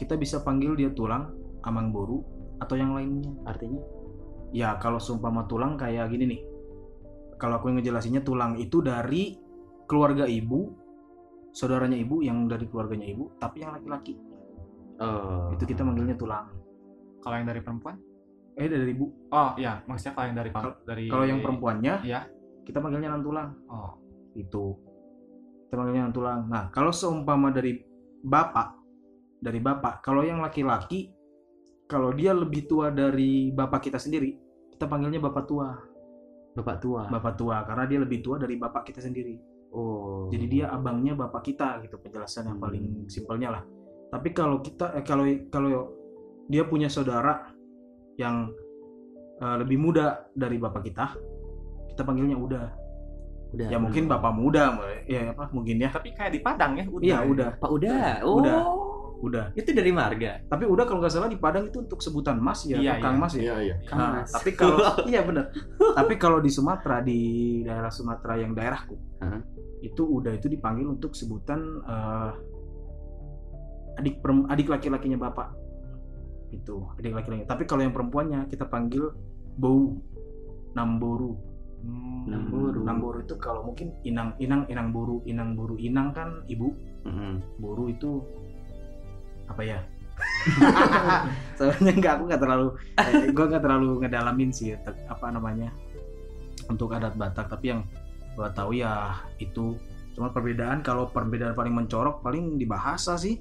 kita 0.00 0.16
bisa 0.16 0.40
panggil 0.40 0.72
dia 0.78 0.88
tulang 0.94 1.34
amang 1.66 1.90
boru 1.92 2.22
atau 2.58 2.74
yang 2.74 2.92
lainnya? 2.92 3.30
Artinya? 3.44 3.80
Ya 4.50 4.74
kalau 4.76 4.96
seumpama 4.96 5.44
tulang 5.44 5.76
kayak 5.76 6.08
gini 6.08 6.24
nih. 6.36 6.40
Kalau 7.38 7.60
aku 7.60 7.70
yang 7.70 7.78
ngejelasinnya 7.78 8.22
tulang 8.22 8.58
itu 8.58 8.80
dari 8.80 9.38
keluarga 9.86 10.26
ibu 10.26 10.74
saudaranya 11.48 11.96
ibu 11.96 12.20
yang 12.20 12.44
dari 12.44 12.66
keluarganya 12.66 13.08
ibu 13.08 13.32
tapi 13.36 13.62
yang 13.62 13.72
laki-laki. 13.72 14.18
Oh. 14.98 15.54
itu 15.54 15.62
kita 15.62 15.86
manggilnya 15.86 16.18
tulang. 16.18 16.50
Kalau 17.22 17.34
yang 17.38 17.46
dari 17.46 17.62
perempuan? 17.62 17.94
eh 18.58 18.66
dari 18.66 18.90
ibu. 18.90 19.06
Oh 19.30 19.54
iya, 19.54 19.78
maksudnya 19.86 20.18
kalau 20.18 20.26
yang 20.26 20.38
dari 20.42 20.50
Kalau- 20.50 20.78
dari 20.82 21.04
kalau 21.06 21.24
yang 21.24 21.38
perempuannya 21.38 21.94
Iya. 22.02 22.20
kita 22.66 22.82
panggilnya 22.82 23.14
nan 23.14 23.22
tulang 23.22 23.54
Oh, 23.70 23.94
itu. 24.34 24.74
Kita 25.62 25.78
panggilnya 25.78 26.10
nan 26.10 26.12
tulang 26.12 26.40
nah 26.50 26.66
kalau 26.68 26.90
seumpama 26.90 27.54
dari 27.54 27.78
bapak 28.18 28.74
dari 29.38 29.62
bapak 29.62 30.02
kalau 30.02 30.26
yang 30.26 30.42
laki-laki 30.42 31.14
kalau 31.88 32.12
dia 32.12 32.36
lebih 32.36 32.68
tua 32.68 32.92
dari 32.92 33.48
bapak 33.50 33.88
kita 33.88 33.96
sendiri 33.96 34.36
kita 34.70 34.84
panggilnya 34.84 35.18
bapak 35.18 35.44
tua 35.48 35.72
Bapak 36.52 36.82
tua. 36.82 37.06
bapak 37.06 37.34
tua 37.34 37.62
karena 37.62 37.84
dia 37.86 37.98
lebih 37.98 38.18
tua 38.18 38.36
dari 38.36 38.54
bapak 38.54 38.82
kita 38.86 39.00
sendiri 39.00 39.38
Oh. 39.68 40.32
jadi 40.32 40.46
dia 40.48 40.66
abangnya 40.72 41.12
bapak 41.12 41.44
kita 41.44 41.76
gitu 41.84 42.00
penjelasan 42.00 42.48
yang 42.48 42.56
Hmm. 42.56 42.64
paling 42.64 42.84
simpelnya 43.04 43.48
lah 43.52 43.62
tapi 44.08 44.32
kalau 44.32 44.64
kita 44.64 44.96
eh, 44.96 45.04
kalau 45.04 45.28
kalau 45.52 45.92
dia 46.48 46.64
punya 46.64 46.88
saudara 46.88 47.52
yang 48.16 48.48
eh, 49.38 49.56
lebih 49.60 49.76
muda 49.76 50.24
dari 50.32 50.56
bapak 50.56 50.82
kita 50.82 51.06
kita 51.92 52.00
panggilnya 52.00 52.34
udah 52.34 52.66
udah. 53.48 53.68
ya 53.68 53.76
mungkin 53.76 54.08
bapak 54.08 54.32
muda 54.32 54.72
ya 55.04 55.36
apa 55.36 55.52
mungkin 55.52 55.78
ya 55.78 55.92
tapi 55.92 56.16
kayak 56.16 56.32
di 56.32 56.40
Padang 56.40 56.72
ya 56.74 56.84
udah. 56.88 57.04
iya 57.04 57.18
udah 57.22 57.48
Pak 57.60 57.68
udah. 57.70 58.24
Oh. 58.24 58.40
Udah. 58.40 58.58
Udah 59.18 59.50
Itu 59.52 59.70
dari 59.70 59.90
marga. 59.90 60.42
tapi 60.44 60.62
udah 60.62 60.84
kalau 60.84 60.98
nggak 60.98 61.10
salah 61.10 61.26
di 61.26 61.34
Padang 61.34 61.66
itu 61.66 61.78
untuk 61.78 61.98
sebutan 61.98 62.38
mas 62.38 62.62
ya 62.62 62.78
Iya, 62.78 62.98
kang 62.98 63.14
iya. 63.14 63.20
mas 63.20 63.32
ya 63.32 63.42
Iya 63.42 63.56
iya. 63.60 63.76
Kang 63.82 63.98
Nah, 63.98 64.10
Mas. 64.16 64.30
tapi 64.30 64.50
kalau 64.52 64.78
iya 65.10 65.20
benar 65.20 65.50
tapi 65.92 66.14
kalau 66.14 66.38
di 66.38 66.48
Sumatera 66.48 67.00
di 67.00 67.18
daerah 67.60 67.88
Sumatera 67.88 68.34
yang 68.36 68.52
daerahku 68.52 68.94
Hah? 69.18 69.42
itu 69.80 70.02
udah 70.02 70.32
itu 70.32 70.46
dipanggil 70.46 70.86
untuk 70.86 71.12
sebutan 71.12 71.58
eh, 71.80 72.30
adik 73.96 74.22
adik 74.48 74.68
laki-lakinya 74.68 75.18
bapak 75.20 75.50
itu 76.48 76.86
adik 76.94 77.12
laki-laki 77.12 77.42
tapi 77.44 77.62
kalau 77.64 77.82
yang 77.82 77.90
perempuannya 77.90 78.46
kita 78.46 78.64
panggil 78.64 79.10
bau 79.54 79.98
namboru 80.72 81.34
Hmm. 81.78 82.26
Namboru. 82.26 82.82
namboru 82.82 83.18
itu 83.22 83.38
kalau 83.38 83.62
mungkin 83.62 83.94
inang 84.02 84.34
inang 84.38 84.66
inang 84.66 84.90
boru 84.90 85.22
inang 85.22 85.54
boru 85.54 85.78
inang 85.78 86.10
kan 86.10 86.42
ibu 86.44 86.74
Mm-mm. 87.06 87.38
boru 87.54 87.86
itu 87.86 88.18
apa 89.48 89.62
ya 89.64 89.80
soalnya 91.58 91.92
nggak 91.94 92.12
aku 92.18 92.22
nggak 92.26 92.42
terlalu 92.42 92.68
eh, 92.98 93.30
gue 93.30 93.44
nggak 93.48 93.62
terlalu 93.62 93.90
ngedalamin 94.02 94.50
sih 94.50 94.74
apa 95.06 95.26
namanya 95.30 95.70
untuk 96.68 96.92
adat 96.92 97.14
Batak 97.14 97.48
tapi 97.48 97.72
yang 97.72 97.86
gue 98.34 98.48
tahu 98.54 98.76
ya 98.76 99.18
itu 99.38 99.78
cuma 100.14 100.34
perbedaan 100.34 100.82
kalau 100.82 101.06
perbedaan 101.10 101.54
paling 101.54 101.74
mencorok 101.74 102.20
paling 102.22 102.58
di 102.58 102.66
bahasa 102.66 103.14
sih 103.14 103.38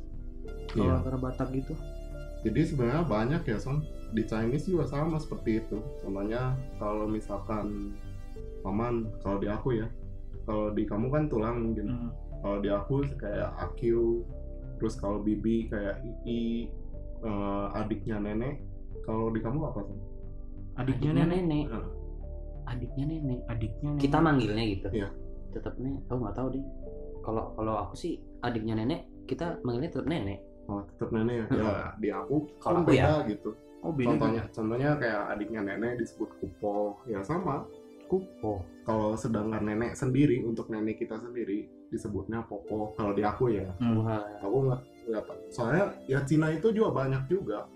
kalau 0.72 0.94
Iya. 0.94 0.98
antara 1.02 1.18
Batak 1.20 1.50
gitu 1.56 1.74
Jadi 2.46 2.62
sebenarnya 2.64 3.04
banyak 3.04 3.42
ya 3.50 3.58
son. 3.60 3.84
Di 4.14 4.24
Chinese 4.24 4.70
juga 4.70 4.88
sama 4.88 5.18
seperti 5.20 5.60
itu. 5.60 5.82
Contohnya 6.00 6.56
kalau 6.80 7.10
misalkan 7.10 7.98
paman, 8.62 9.10
kalau 9.26 9.42
di 9.42 9.50
aku 9.52 9.76
ya, 9.76 9.90
kalau 10.46 10.72
di 10.72 10.86
kamu 10.86 11.12
kan 11.12 11.24
tulang 11.28 11.60
mungkin. 11.60 11.92
Hmm. 11.92 12.12
Kalau 12.40 12.58
di 12.62 12.70
aku 12.72 13.04
kayak 13.20 13.52
Akyu, 13.58 14.22
terus 14.78 14.96
kalau 14.96 15.20
Bibi 15.20 15.68
kayak 15.68 16.02
Ii, 16.24 16.70
eh, 17.22 17.66
adiknya 17.76 18.18
nenek. 18.22 18.62
Kalau 19.04 19.30
di 19.32 19.40
kamu 19.40 19.60
apa 19.66 19.82
son? 19.84 20.00
adiknya 20.78 21.10
adiknya 21.10 21.26
nenek 21.26 21.42
nenek 21.42 21.84
adiknya 22.70 23.06
nenek 23.10 23.40
adiknya 23.50 23.90
nenek. 23.96 24.02
kita 24.06 24.18
manggilnya 24.22 24.64
gitu 24.70 24.88
Iya. 24.94 25.10
tetap 25.50 25.74
nenek 25.82 26.02
oh 26.14 26.18
nggak 26.22 26.36
tahu 26.38 26.48
deh 26.54 26.64
kalau 27.26 27.44
kalau 27.58 27.74
aku 27.82 27.94
sih 27.98 28.14
adiknya 28.46 28.74
nenek 28.78 29.10
kita 29.26 29.58
manggilnya 29.66 29.90
tetap 29.90 30.06
nenek 30.08 30.40
oh, 30.70 30.86
tetap 30.94 31.10
nenek 31.10 31.34
ya. 31.34 31.46
ya 31.58 31.74
di 31.98 32.10
aku 32.14 32.36
Kalau 32.62 32.78
kan 32.78 32.84
aku 32.86 32.92
ya. 32.94 33.06
beda 33.10 33.16
gitu. 33.26 33.50
oh 33.82 33.92
beda 33.94 34.08
Contohnya, 34.14 34.44
contohnya 34.54 34.90
kayak 35.02 35.22
adiknya 35.34 35.62
nenek 35.66 35.92
disebut 35.98 36.30
kupo, 36.38 36.76
ya 37.10 37.20
sama. 37.26 37.66
kupo 38.08 38.62
Kalau 38.86 39.18
sedangkan 39.18 39.66
nenek 39.66 39.98
sendiri 39.98 40.46
untuk 40.46 40.70
nenek 40.70 41.02
kita 41.02 41.18
sendiri 41.20 41.66
disebutnya 41.88 42.44
popo. 42.44 42.94
Kalau 42.94 43.12
di 43.12 43.22
aku 43.22 43.50
ya, 43.50 43.68
Hmm. 43.78 44.04
aku 44.38 44.58
nggak. 44.66 44.82
Soalnya 45.50 45.96
ya 46.04 46.20
Cina 46.22 46.52
itu 46.52 46.70
juga 46.70 46.92
banyak 46.94 47.28
juga. 47.28 47.68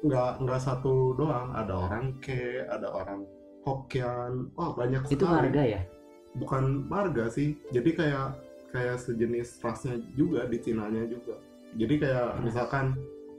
Nggak 0.00 0.40
nggak 0.40 0.60
satu 0.60 1.12
doang. 1.14 1.52
Ada 1.52 1.74
orang 1.74 2.16
ke, 2.18 2.64
ada 2.64 2.88
orang 2.88 3.28
Hokkien. 3.62 4.48
Wah 4.54 4.72
banyak 4.72 5.04
itu 5.06 5.20
sekali. 5.20 5.52
harga 5.52 5.62
ya 5.68 5.80
Bukan 6.34 6.86
marga 6.86 7.28
sih. 7.28 7.58
Jadi 7.68 7.90
kayak 7.92 8.28
kayak 8.70 8.96
sejenis 8.96 9.58
rasnya 9.58 9.96
juga 10.14 10.44
di 10.44 10.56
Cinanya 10.58 11.04
juga. 11.04 11.36
Jadi 11.74 11.94
kayak 11.98 12.40
misalkan 12.40 12.96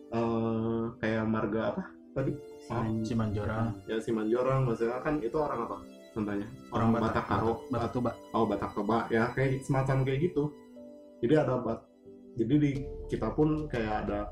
eh, 0.10 0.84
kayak 0.98 1.26
marga 1.26 1.62
apa 1.72 1.84
tadi? 2.12 2.34
Siman- 2.66 3.02
Simanjorang 3.02 3.66
Ya 3.86 3.98
Simanjorang 3.98 4.66
maksudnya 4.66 4.98
kan 5.00 5.18
itu 5.18 5.34
orang 5.34 5.66
apa? 5.66 5.78
Contohnya. 6.14 6.48
Orang 6.74 6.90
Batak 6.96 7.26
Karo. 7.30 7.64
Batak 7.70 7.92
Toba. 7.94 8.12
Oh 8.34 8.46
Batak 8.46 8.72
Toba. 8.74 9.06
Ya 9.14 9.30
kayak 9.34 9.62
semacam 9.66 10.06
kayak 10.06 10.20
gitu. 10.32 10.54
Jadi 11.20 11.34
ada 11.36 11.60
bat 11.60 11.84
jadi 12.40 12.56
di 12.56 12.72
kita 13.12 13.36
pun 13.36 13.68
kayak 13.68 14.08
ada 14.08 14.32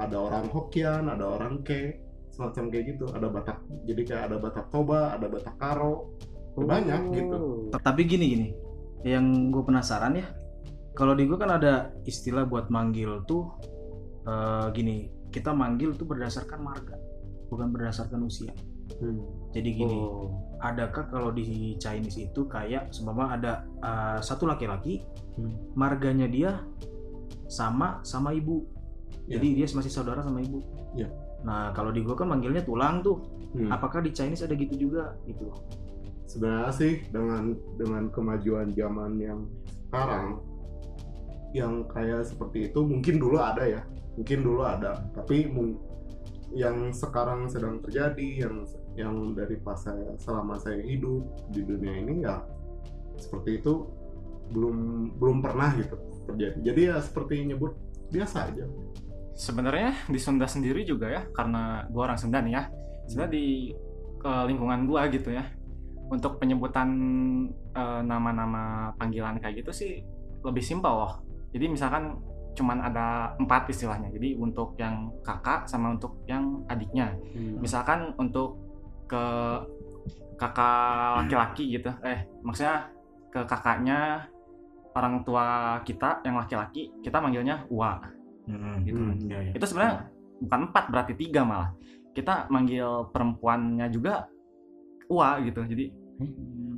ada 0.00 0.16
orang 0.16 0.48
Hokkien 0.48 1.12
ada 1.12 1.36
orang 1.36 1.60
Ke 1.60 2.00
semacam 2.32 2.72
kayak 2.72 2.84
gitu. 2.96 3.04
Ada 3.12 3.26
Batak 3.30 3.58
jadi 3.86 4.02
kayak 4.02 4.22
ada 4.32 4.36
Batak 4.40 4.66
Toba 4.72 5.14
ada 5.14 5.26
Batak 5.30 5.56
Karo. 5.60 6.18
Banyak 6.54 7.00
gitu. 7.12 7.68
Tapi 7.74 8.02
gini 8.06 8.26
gini. 8.30 8.48
Yang 9.04 9.52
gue 9.52 9.62
penasaran 9.68 10.16
ya 10.16 10.26
kalau 10.94 11.12
di 11.12 11.26
gue 11.26 11.36
kan 11.36 11.50
ada 11.50 11.90
istilah 12.06 12.46
buat 12.46 12.72
manggil 12.72 13.22
tuh 13.26 13.52
eh, 14.26 14.66
gini. 14.72 15.10
Kita 15.34 15.50
manggil 15.50 15.98
tuh 15.98 16.06
berdasarkan 16.06 16.62
marga 16.62 16.94
bukan 17.54 17.70
berdasarkan 17.70 18.22
usia 18.26 18.50
Hmm. 19.02 19.20
jadi 19.50 19.68
gini 19.74 19.96
Oh. 19.98 20.30
adakah 20.62 21.10
kalau 21.10 21.30
di 21.30 21.74
Chinese 21.76 22.18
itu 22.20 22.46
kayak 22.46 22.94
seumpama 22.94 23.34
ada 23.34 23.66
eh, 23.82 24.18
satu 24.20 24.46
laki-laki 24.46 25.02
Hmm. 25.34 25.50
marganya 25.74 26.30
dia 26.30 26.62
sama 27.50 27.98
sama 28.02 28.30
ibu 28.30 28.62
Ya. 29.26 29.40
jadi 29.40 29.64
dia 29.64 29.66
masih 29.72 29.90
saudara 29.90 30.22
sama 30.22 30.40
ibu 30.40 30.62
Ya. 30.94 31.10
nah 31.42 31.72
kalau 31.72 31.90
di 31.90 32.00
gue 32.00 32.14
kan 32.14 32.28
manggilnya 32.28 32.62
tulang 32.62 33.02
tuh 33.02 33.18
Hmm. 33.54 33.70
apakah 33.70 33.98
di 33.98 34.10
Chinese 34.10 34.42
ada 34.42 34.54
gitu 34.54 34.74
juga 34.78 35.14
gitu 35.26 35.50
sebenarnya 36.26 36.72
sih 36.72 36.92
dengan 37.10 37.54
dengan 37.76 38.10
kemajuan 38.10 38.70
zaman 38.72 39.18
yang 39.18 39.40
sekarang 39.90 40.42
yang 41.54 41.86
kayak 41.86 42.26
seperti 42.26 42.70
itu 42.72 42.80
mungkin 42.82 43.22
dulu 43.22 43.38
ada 43.38 43.62
ya 43.62 43.82
mungkin 44.18 44.42
dulu 44.42 44.62
ada 44.66 44.98
tapi 45.14 45.46
yang 46.54 46.90
sekarang 46.90 47.46
sedang 47.46 47.78
terjadi 47.82 48.46
yang 48.46 48.66
yang 48.94 49.34
dari 49.34 49.58
pas 49.58 49.78
saya 49.78 50.14
selama 50.22 50.54
saya 50.58 50.78
hidup 50.78 51.26
di 51.50 51.66
dunia 51.66 51.94
ini 51.98 52.22
ya 52.22 52.42
seperti 53.18 53.62
itu 53.62 53.86
belum 54.54 54.76
belum 55.18 55.38
pernah 55.42 55.74
gitu 55.74 55.96
terjadi. 56.30 56.58
Jadi 56.72 56.80
ya 56.88 56.96
seperti 57.02 57.44
nyebut 57.44 57.74
biasa 58.10 58.50
aja. 58.50 58.64
Sebenarnya 59.34 59.98
di 60.06 60.18
Sunda 60.22 60.46
sendiri 60.46 60.86
juga 60.86 61.10
ya 61.10 61.22
karena 61.34 61.84
gua 61.90 62.10
orang 62.10 62.18
Sunda 62.18 62.38
nih 62.38 62.54
ya 62.54 62.62
sebenarnya 63.10 63.32
di 63.34 63.46
ke 64.22 64.32
lingkungan 64.46 64.80
gua 64.86 65.10
gitu 65.10 65.34
ya. 65.34 65.44
Untuk 66.08 66.38
penyebutan 66.38 66.88
eh, 67.74 68.02
nama-nama 68.04 68.92
panggilan 69.00 69.40
kayak 69.40 69.64
gitu 69.64 69.72
sih 69.74 69.92
lebih 70.44 70.62
simpel 70.62 70.92
loh. 70.92 71.14
Jadi 71.50 71.66
misalkan 71.70 72.20
cuman 72.54 72.78
ada 72.86 73.34
empat 73.42 73.66
istilahnya. 73.74 74.14
Jadi 74.14 74.38
untuk 74.38 74.78
yang 74.78 75.10
kakak 75.26 75.66
sama 75.66 75.98
untuk 75.98 76.22
yang 76.30 76.62
adiknya. 76.70 77.18
Hmm. 77.34 77.58
misalkan 77.58 78.14
untuk 78.20 78.63
ke 79.04 79.24
kakak 80.38 81.24
laki-laki 81.24 81.64
gitu. 81.78 81.90
Eh 82.02 82.26
maksudnya 82.42 82.90
ke 83.30 83.40
kakaknya 83.46 84.28
orang 84.94 85.26
tua 85.26 85.78
kita 85.82 86.22
yang 86.22 86.38
laki-laki 86.38 86.90
kita 87.02 87.18
manggilnya 87.18 87.66
Wa. 87.70 87.98
Gitu. 88.84 88.98
Hmm. 89.00 89.16
Iya, 89.24 89.38
iya. 89.50 89.52
itu 89.56 89.64
sebenarnya 89.64 89.94
bukan 90.44 90.60
empat 90.70 90.84
berarti 90.92 91.12
tiga 91.16 91.42
malah. 91.42 91.70
Kita 92.14 92.46
manggil 92.50 93.10
perempuannya 93.10 93.86
juga 93.90 94.26
Wa 95.10 95.38
gitu. 95.42 95.62
Jadi 95.66 96.04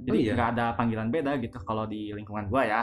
Oh 0.06 0.14
jadi 0.14 0.18
iya? 0.22 0.32
nggak 0.38 0.50
ada 0.54 0.66
panggilan 0.78 1.10
beda 1.10 1.34
gitu 1.42 1.58
kalau 1.66 1.82
di 1.84 2.14
lingkungan 2.14 2.46
gua 2.46 2.62
ya. 2.62 2.82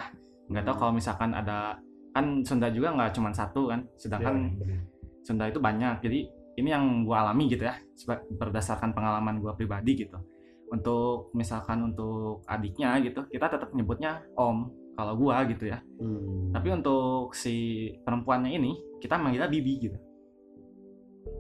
Nggak 0.51 0.63
tahu 0.67 0.73
Hmm. 0.75 0.81
kalau 0.83 0.93
misalkan 0.99 1.31
ada 1.31 1.79
kan 2.13 2.45
Sunda 2.45 2.67
juga 2.69 2.93
nggak 2.93 3.15
cuma 3.15 3.31
satu 3.33 3.71
kan 3.71 3.87
sedangkan 3.95 4.53
Sunda 5.23 5.47
itu 5.47 5.57
banyak. 5.63 6.03
Jadi 6.03 6.19
ini 6.53 6.69
yang 6.69 7.03
gua 7.03 7.25
alami 7.25 7.47
gitu 7.47 7.63
ya 7.63 7.75
berdasarkan 8.31 8.91
pengalaman 8.91 9.39
gua 9.39 9.53
pribadi 9.53 10.05
gitu 10.05 10.17
untuk 10.67 11.29
misalkan 11.31 11.85
untuk 11.85 12.41
adiknya 12.45 12.97
gitu 12.99 13.25
kita 13.27 13.45
tetap 13.47 13.69
nyebutnya 13.71 14.21
om 14.33 14.69
kalau 14.93 15.13
gua 15.15 15.41
gitu 15.45 15.65
ya 15.67 15.81
Hmm. 15.97 16.51
tapi 16.51 16.69
untuk 16.69 17.33
si 17.33 17.55
perempuannya 18.01 18.53
ini 18.53 18.71
kita 18.99 19.17
manggilnya 19.17 19.47
bibi 19.47 19.73
gitu 19.81 19.97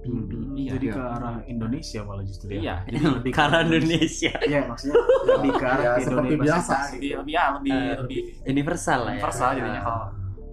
Bibi. 0.03 0.35
Iya, 0.63 0.69
jadi 0.75 0.85
iya. 0.87 0.95
ke 0.95 1.01
arah 1.01 1.35
Indonesia 1.45 1.99
malah 2.03 2.23
justru 2.23 2.47
ya 2.51 2.59
iya 2.59 2.75
jadi 2.87 2.97
lebih 3.19 3.31
ke 3.31 3.35
karena 3.35 3.57
arah 3.57 3.67
Indonesia 3.67 4.33
Iya 4.41 4.59
maksudnya 4.67 4.95
lebih 5.27 5.51
ke 5.53 5.65
arah 5.65 5.83
Ya, 5.83 5.91
seperti 5.99 6.33
biasa 6.35 6.75
gitu. 6.75 6.93
lebih 6.93 7.11
lebih 7.19 7.33
ya 7.33 7.45
lebih 7.55 7.71
Eh, 7.73 7.95
lebih 7.99 8.19
universal 8.47 8.99
lah 8.99 9.11
ya 9.11 9.15
universal 9.17 9.49
jadinya 9.53 9.81
kalau 9.81 10.03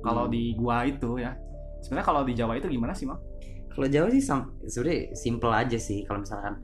kalau 0.00 0.25
di 0.26 0.43
gua 0.55 0.76
itu 0.83 1.11
ya 1.19 1.33
sebenarnya 1.81 2.07
kalau 2.07 2.23
di 2.23 2.33
Jawa 2.33 2.52
itu 2.57 2.67
gimana 2.67 2.93
sih 2.93 3.07
Mam? 3.07 3.19
Kalau 3.71 3.87
Jawa 3.87 4.09
sih 4.11 4.23
sebenarnya 4.23 5.15
simple 5.15 5.53
aja 5.55 5.79
sih 5.79 6.03
kalau 6.05 6.27
misalkan 6.27 6.55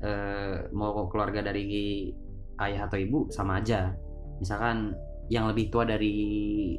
eh, 0.00 0.66
mau 0.72 1.06
keluarga 1.12 1.44
dari 1.44 2.08
ayah 2.60 2.88
atau 2.88 2.96
ibu 2.96 3.28
sama 3.28 3.60
aja. 3.60 3.92
Misalkan 4.40 4.96
yang 5.28 5.50
lebih 5.50 5.68
tua 5.72 5.84
dari 5.84 6.76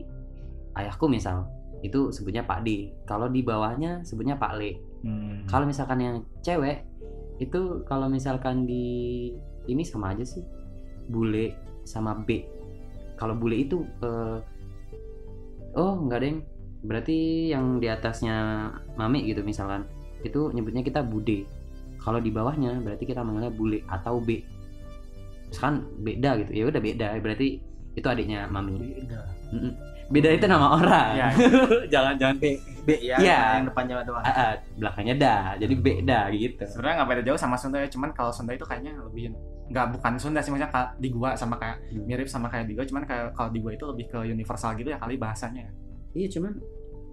ayahku 0.77 1.09
misal 1.09 1.45
itu 1.85 2.09
sebutnya 2.09 2.45
Pak 2.45 2.65
D. 2.65 2.93
Kalau 3.05 3.29
di 3.29 3.41
bawahnya 3.45 4.01
sebutnya 4.01 4.37
Pak 4.37 4.53
Le. 4.57 4.71
Hmm. 5.05 5.45
Kalau 5.45 5.65
misalkan 5.69 5.99
yang 6.01 6.17
cewek 6.41 6.85
itu 7.37 7.85
kalau 7.85 8.09
misalkan 8.09 8.65
di 8.65 9.29
ini 9.69 9.83
sama 9.85 10.13
aja 10.13 10.25
sih. 10.25 10.41
Bule 11.07 11.53
sama 11.85 12.17
B. 12.17 12.43
Kalau 13.17 13.37
bule 13.37 13.61
itu 13.61 13.85
eh, 14.01 14.37
oh 15.77 15.93
enggak 16.01 16.21
deng. 16.25 16.37
Berarti 16.83 17.49
yang 17.49 17.77
di 17.77 17.87
atasnya 17.87 18.69
mami 18.95 19.25
gitu 19.25 19.41
misalkan 19.41 19.85
itu 20.21 20.49
nyebutnya 20.51 20.81
kita 20.81 21.01
bude. 21.01 21.45
Kalau 21.97 22.17
di 22.17 22.29
bawahnya 22.29 22.79
berarti 22.79 23.03
kita 23.03 23.21
manggilnya 23.21 23.51
bule 23.51 23.79
atau 23.85 24.21
B. 24.21 24.39
Misalkan 25.49 25.83
beda 26.01 26.43
gitu. 26.43 26.51
Ya 26.53 26.63
udah 26.67 26.81
beda. 26.81 27.07
Berarti 27.19 27.47
itu 27.97 28.07
adiknya 28.07 28.45
mami. 28.47 28.77
beda 28.77 29.21
Mm-mm. 29.47 29.73
Beda 30.07 30.29
itu 30.31 30.45
nama 30.47 30.79
orang. 30.79 31.09
Iya. 31.17 31.27
jangan 31.93 32.13
jangan 32.15 32.35
B 32.39 32.45
B 32.87 32.89
ya 33.03 33.19
Iya. 33.19 33.39
yang 33.59 33.67
depannya 33.67 33.99
doang 34.07 34.23
Ah, 34.23 34.31
ah, 34.31 34.51
belakangnya 34.79 35.15
dah. 35.19 35.43
Jadi 35.59 35.73
beda 35.75 36.19
gitu. 36.31 36.63
sebenarnya 36.63 37.03
nggak 37.03 37.09
beda 37.11 37.21
jauh 37.27 37.39
sama 37.39 37.59
Sunda 37.59 37.83
ya 37.83 37.89
cuman 37.91 38.15
kalau 38.15 38.31
Sunda 38.31 38.55
itu 38.55 38.63
kayaknya 38.63 38.95
lebih 39.03 39.35
nggak 39.67 39.99
bukan 39.99 40.15
Sunda 40.15 40.39
sih 40.39 40.55
maksudnya 40.55 40.95
di 40.95 41.11
gua 41.11 41.35
sama 41.35 41.59
kayak 41.59 41.83
Hmm. 41.91 42.07
mirip 42.07 42.27
sama 42.31 42.47
kayak 42.47 42.71
di 42.71 42.73
gua 42.79 42.87
cuman 42.87 43.03
kayak 43.03 43.35
kalau 43.35 43.49
di 43.51 43.59
gua 43.59 43.71
itu 43.75 43.83
lebih 43.83 44.05
ke 44.07 44.17
universal 44.31 44.71
gitu 44.79 44.87
ya 44.87 44.99
kali 44.99 45.19
bahasanya 45.19 45.67
Iya 46.15 46.27
cuman 46.37 46.53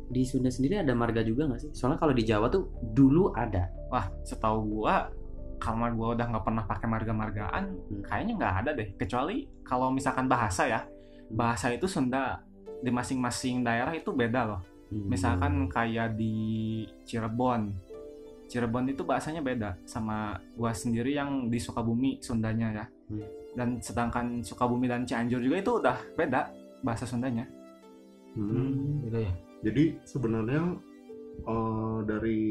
di 0.05 0.23
Sunda 0.23 0.53
sendiri 0.53 0.79
ada 0.79 0.93
marga 0.93 1.25
juga 1.25 1.49
nggak 1.49 1.61
sih? 1.65 1.71
Soalnya 1.73 1.97
kalau 1.97 2.13
di 2.13 2.23
Jawa 2.23 2.47
tuh 2.53 2.69
dulu 2.93 3.33
ada. 3.33 3.71
wah 3.89 4.11
setahu 4.27 4.83
gua 4.83 5.07
karena 5.55 5.87
gua 5.95 6.19
udah 6.19 6.27
nggak 6.27 6.45
pernah 6.45 6.65
pakai 6.67 6.89
marga-margaan 6.91 7.65
Hmm. 7.89 8.03
kayaknya 8.03 8.33
nggak 8.35 8.55
ada 8.67 8.71
deh 8.75 8.89
kecuali 8.99 9.47
kalau 9.63 9.95
misalkan 9.95 10.27
bahasa 10.27 10.67
ya 10.67 10.83
bahasa 11.31 11.71
itu 11.71 11.87
Sunda 11.87 12.43
di 12.83 12.91
masing-masing 12.91 13.63
daerah 13.63 13.95
itu 13.95 14.11
beda 14.11 14.51
loh 14.51 14.61
Hmm. 14.91 15.07
misalkan 15.07 15.71
kayak 15.71 16.19
di 16.19 16.35
Cirebon 17.07 17.71
Cirebon 18.51 18.91
itu 18.91 19.07
bahasanya 19.07 19.41
beda 19.41 19.79
sama 19.87 20.37
gua 20.59 20.75
sendiri 20.75 21.15
yang 21.15 21.47
di 21.47 21.63
Sukabumi 21.63 22.19
Sundanya 22.19 22.75
ya 22.75 22.87
Hmm. 23.15 23.23
dan 23.55 23.69
sedangkan 23.79 24.43
Sukabumi 24.43 24.91
dan 24.91 25.07
Cianjur 25.07 25.39
juga 25.39 25.57
itu 25.63 25.71
udah 25.79 25.97
beda 26.19 26.51
bahasa 26.83 27.07
Sundanya 27.07 27.47
Hmm. 28.35 29.07
beda 29.07 29.21
ya 29.31 29.33
jadi 29.65 29.85
sebenarnya 30.05 30.77
eh, 31.47 31.99
dari 32.07 32.43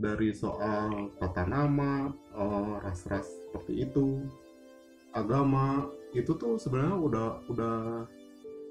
dari 0.00 0.28
soal 0.32 1.12
tata 1.20 1.44
nama 1.44 2.08
eh, 2.14 2.74
ras-ras 2.80 3.26
seperti 3.50 3.90
itu 3.90 4.24
agama 5.10 5.90
itu 6.14 6.34
tuh 6.38 6.58
sebenarnya 6.58 6.96
udah 6.96 7.28
udah 7.50 7.78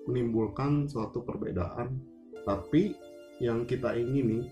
menimbulkan 0.08 0.88
suatu 0.88 1.22
perbedaan 1.22 2.00
tapi 2.48 2.96
yang 3.44 3.68
kita 3.68 3.96
ingini 3.96 4.48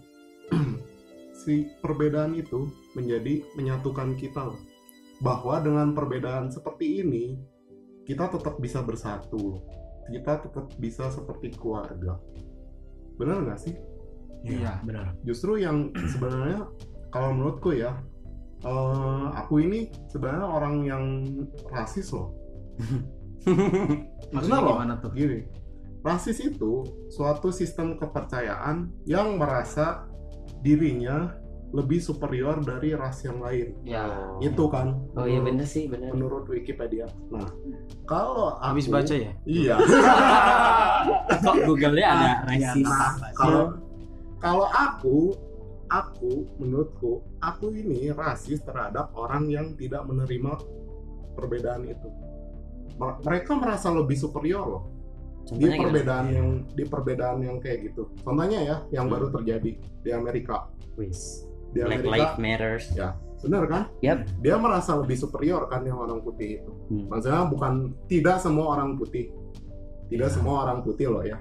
si 1.41 1.67
perbedaan 1.79 2.35
itu 2.35 2.67
menjadi 2.95 3.43
menyatukan 3.55 4.15
kita 4.19 4.51
bahwa 5.21 5.61
dengan 5.61 5.95
perbedaan 5.97 6.53
seperti 6.53 7.01
ini 7.01 7.37
kita 8.07 8.31
tetap 8.31 8.55
bisa 8.61 8.79
bersatu. 8.79 9.59
Kita 10.09 10.33
tetap 10.47 10.65
bisa 10.79 11.11
seperti 11.11 11.53
keluarga. 11.55 12.19
Benar 13.19 13.43
nggak 13.43 13.59
sih? 13.61 13.75
Iya. 14.47 14.79
benar 14.85 15.17
justru 15.25 15.57
yang 15.59 15.91
sebenarnya 15.97 16.69
kalau 17.09 17.33
menurutku 17.35 17.73
ya 17.73 17.99
eh, 18.63 19.25
aku 19.33 19.65
ini 19.65 19.91
sebenarnya 20.07 20.45
orang 20.45 20.75
yang 20.85 21.03
rasis 21.73 22.13
loh. 22.13 22.37
Maksudnya 24.33 24.59
loh. 24.61 24.77
gimana 24.77 24.93
tuh? 25.01 25.11
Gini 25.11 25.41
rasis 26.07 26.39
itu 26.39 26.87
suatu 27.11 27.51
sistem 27.51 27.99
kepercayaan 27.99 28.87
yang 29.03 29.35
merasa 29.35 30.07
dirinya 30.63 31.35
lebih 31.67 31.99
superior 31.99 32.63
dari 32.63 32.95
ras 32.95 33.27
yang 33.27 33.43
lain. 33.43 33.75
Ya. 33.83 34.07
Itu 34.39 34.71
kan. 34.71 34.95
Oh 35.19 35.27
iya 35.27 35.43
bener 35.43 35.67
sih 35.67 35.91
bener. 35.91 36.15
menurut 36.15 36.47
Wikipedia. 36.47 37.11
Nah 37.27 37.43
kalau 38.07 38.55
aku 38.55 38.63
habis 38.63 38.87
baca 38.87 39.11
ya? 39.11 39.31
Iya. 39.43 39.75
Kok 41.43 41.55
Google-nya 41.67 42.07
ada 42.07 42.29
rasis 42.47 42.87
nah, 42.87 43.13
kalau 43.35 43.63
kalau 44.39 44.67
aku 44.69 45.35
aku 45.87 46.43
menurutku 46.59 47.23
aku 47.39 47.71
ini 47.71 48.11
rasis 48.11 48.59
terhadap 48.63 49.11
orang 49.15 49.47
yang 49.47 49.75
tidak 49.75 50.03
menerima 50.03 50.59
perbedaan 51.35 51.87
itu. 51.87 52.09
Mereka 52.97 53.55
merasa 53.55 53.93
lebih 53.93 54.17
superior 54.17 54.65
loh. 54.67 54.83
Di 55.47 55.55
Contohnya 55.55 55.75
gimana? 55.75 55.85
perbedaan 55.87 56.25
yang 56.27 56.49
di 56.67 56.83
perbedaan 56.83 57.37
yang 57.39 57.57
kayak 57.63 57.91
gitu. 57.91 58.03
Contohnya 58.19 58.59
ya 58.67 58.75
yang 58.91 59.07
Hmm. 59.07 59.15
baru 59.15 59.27
terjadi 59.31 59.71
di 59.79 60.09
Amerika. 60.11 60.67
Wis. 60.99 61.46
Di 61.77 61.81
Black 61.85 62.01
Amerika 62.01 62.09
Lives 62.09 62.37
Matters 62.39 62.85
bener 63.37 63.63
kan 63.69 63.83
Yap. 64.01 64.25
dia 64.41 64.57
merasa 64.57 64.97
lebih 64.97 65.13
superior 65.13 65.69
kan 65.69 65.85
yang 65.85 66.01
orang 66.01 66.19
putih 66.19 66.57
itu 66.57 66.71
Hmm. 66.89 67.05
maksudnya 67.05 67.45
bukan 67.45 67.73
tidak 68.09 68.41
semua 68.41 68.73
orang 68.73 68.97
putih 68.97 69.29
tidak 70.09 70.29
Ya. 70.29 70.33
semua 70.33 70.65
orang 70.65 70.81
putih 70.81 71.07
loh 71.13 71.21
ya 71.21 71.37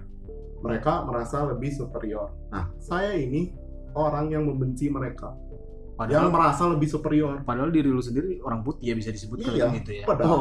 mereka 0.60 1.06
merasa 1.08 1.48
lebih 1.48 1.72
superior 1.72 2.36
nah 2.52 2.68
saya 2.76 3.16
ini 3.16 3.56
orang 3.96 4.28
yang 4.28 4.44
membenci 4.44 4.92
mereka 4.92 5.32
yang 5.32 5.96
padahal 5.96 6.28
merasa 6.28 6.62
lebih 6.68 6.84
superior 6.84 7.40
padahal 7.40 7.72
diri 7.72 7.88
lu 7.88 8.04
sendiri 8.04 8.44
orang 8.44 8.60
putih 8.60 8.92
ya 8.92 8.94
bisa 8.94 9.08
disebutkan 9.08 9.56
Iya. 9.56 9.66
gitu 9.80 9.90
ya 9.96 10.04
padahal 10.04 10.40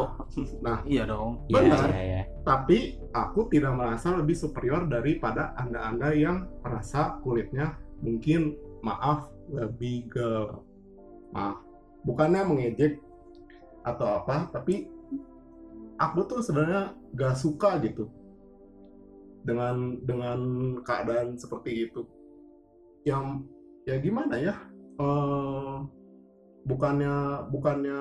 iya 0.84 1.04
dong 1.08 1.48
Iya, 1.48 1.56
Benar. 1.56 1.88
iya, 1.88 2.04
iya. 2.04 2.22
tapi 2.44 2.78
aku 3.16 3.48
tidak 3.48 3.72
merasa 3.72 4.12
lebih 4.12 4.36
superior 4.36 4.84
daripada 4.86 5.56
anda-anda 5.56 6.12
yang 6.12 6.52
merasa 6.60 7.16
kulitnya 7.24 7.80
mungkin 8.04 8.60
maaf 8.84 9.32
lebih 9.52 10.10
ke 10.10 10.28
maaf 11.34 11.62
bukannya 12.06 12.42
mengejek 12.46 13.02
atau 13.86 14.22
apa 14.22 14.50
tapi 14.50 14.90
aku 15.98 16.20
tuh 16.26 16.40
sebenarnya 16.42 16.94
gak 17.16 17.36
suka 17.38 17.80
gitu 17.82 18.10
dengan 19.46 20.02
dengan 20.02 20.40
keadaan 20.82 21.38
seperti 21.38 21.88
itu. 21.88 22.02
Yang 23.06 23.46
ya 23.86 23.96
gimana 24.02 24.36
ya? 24.42 24.56
Eh, 24.98 25.78
bukannya 26.66 27.46
bukannya 27.54 28.00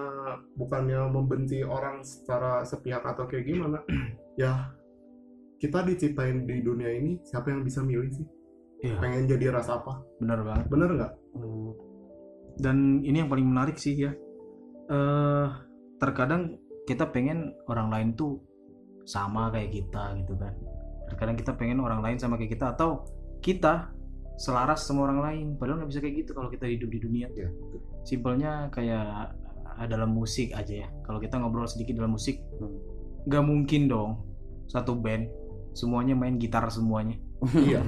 bukannya 0.57 1.01
membenci 1.13 1.61
orang 1.61 2.01
secara 2.01 2.65
sepihak 2.65 3.05
atau 3.05 3.29
kayak 3.29 3.47
gimana? 3.47 3.79
Ya 4.35 4.75
kita 5.63 5.87
diciptain 5.87 6.43
di 6.43 6.59
dunia 6.59 6.91
ini 6.91 7.23
siapa 7.23 7.55
yang 7.55 7.63
bisa 7.63 7.87
milih 7.87 8.11
sih? 8.11 8.27
Iya. 8.83 8.99
pengen 8.99 9.31
jadi 9.31 9.55
ras 9.55 9.71
apa? 9.71 10.03
Benar 10.19 10.43
banget. 10.43 10.67
Bener 10.75 10.91
nggak. 10.91 11.13
Dan 12.59 13.03
ini 13.03 13.25
yang 13.25 13.31
paling 13.31 13.47
menarik 13.51 13.77
sih 13.79 13.95
ya. 13.99 14.13
Eh 14.91 15.49
terkadang 15.99 16.59
kita 16.85 17.09
pengen 17.11 17.57
orang 17.67 17.89
lain 17.89 18.09
tuh 18.15 18.39
sama 19.09 19.51
kayak 19.51 19.73
kita 19.73 20.15
gitu 20.23 20.35
kan. 20.39 20.55
Terkadang 21.11 21.37
kita 21.37 21.53
pengen 21.57 21.81
orang 21.83 22.01
lain 22.01 22.17
sama 22.17 22.39
kayak 22.41 22.57
kita 22.57 22.73
atau 22.77 23.05
kita 23.45 23.93
selaras 24.39 24.87
sama 24.87 25.11
orang 25.11 25.21
lain. 25.21 25.47
Padahal 25.59 25.85
nggak 25.85 25.91
bisa 25.91 26.01
kayak 26.01 26.15
gitu 26.25 26.31
kalau 26.33 26.49
kita 26.49 26.67
hidup 26.69 26.89
di 26.91 26.99
dunia. 27.03 27.29
Ya, 27.35 27.49
simpelnya 28.07 28.69
kayak 28.71 29.35
eh, 29.81 29.87
dalam 29.91 30.15
musik 30.15 30.55
aja 30.55 30.87
ya. 30.87 30.89
Kalau 31.03 31.19
kita 31.19 31.37
ngobrol 31.41 31.67
sedikit 31.67 31.99
dalam 31.99 32.15
musik 32.15 32.41
Hmm. 32.55 32.79
nggak 33.27 33.45
mungkin 33.45 33.83
dong 33.91 34.11
satu 34.69 34.95
band 34.95 35.27
semuanya 35.75 36.15
main 36.15 36.39
gitar 36.39 36.63
semuanya. 36.71 37.19
Iya. 37.45 37.83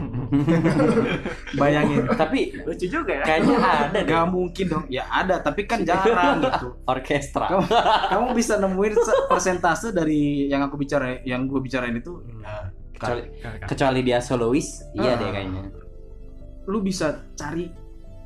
Bayangin. 1.57 2.05
Tapi 2.11 2.61
Lucu 2.61 2.87
juga 2.87 3.13
ya. 3.15 3.25
kayaknya 3.25 3.57
ada 3.81 3.89
deh. 3.95 4.03
Nggak 4.05 4.27
mungkin 4.29 4.65
dong. 4.67 4.85
Ya 4.89 5.05
ada 5.09 5.39
tapi 5.39 5.65
kan 5.65 5.83
jarang 5.83 6.43
gitu. 6.43 6.77
Orkestra. 6.85 7.47
Kamu- 7.49 7.71
kamu 8.13 8.27
bisa 8.35 8.55
nemuin 8.59 8.95
se- 8.97 9.25
persentase 9.27 9.89
dari 9.91 10.47
yang 10.47 10.61
aku 10.61 10.77
bicara 10.77 11.23
yang 11.23 11.47
gue 11.47 11.57
bicarain 11.59 11.95
itu 11.95 12.21
ya, 12.37 12.69
Kecuali, 12.93 13.23
kecuali 13.63 14.01
dia 14.01 14.19
solois, 14.19 14.81
iya 14.93 15.13
Ah. 15.13 15.17
deh 15.17 15.29
kayaknya. 15.29 15.63
lu 16.67 16.83
bisa 16.83 17.07
cari 17.33 17.71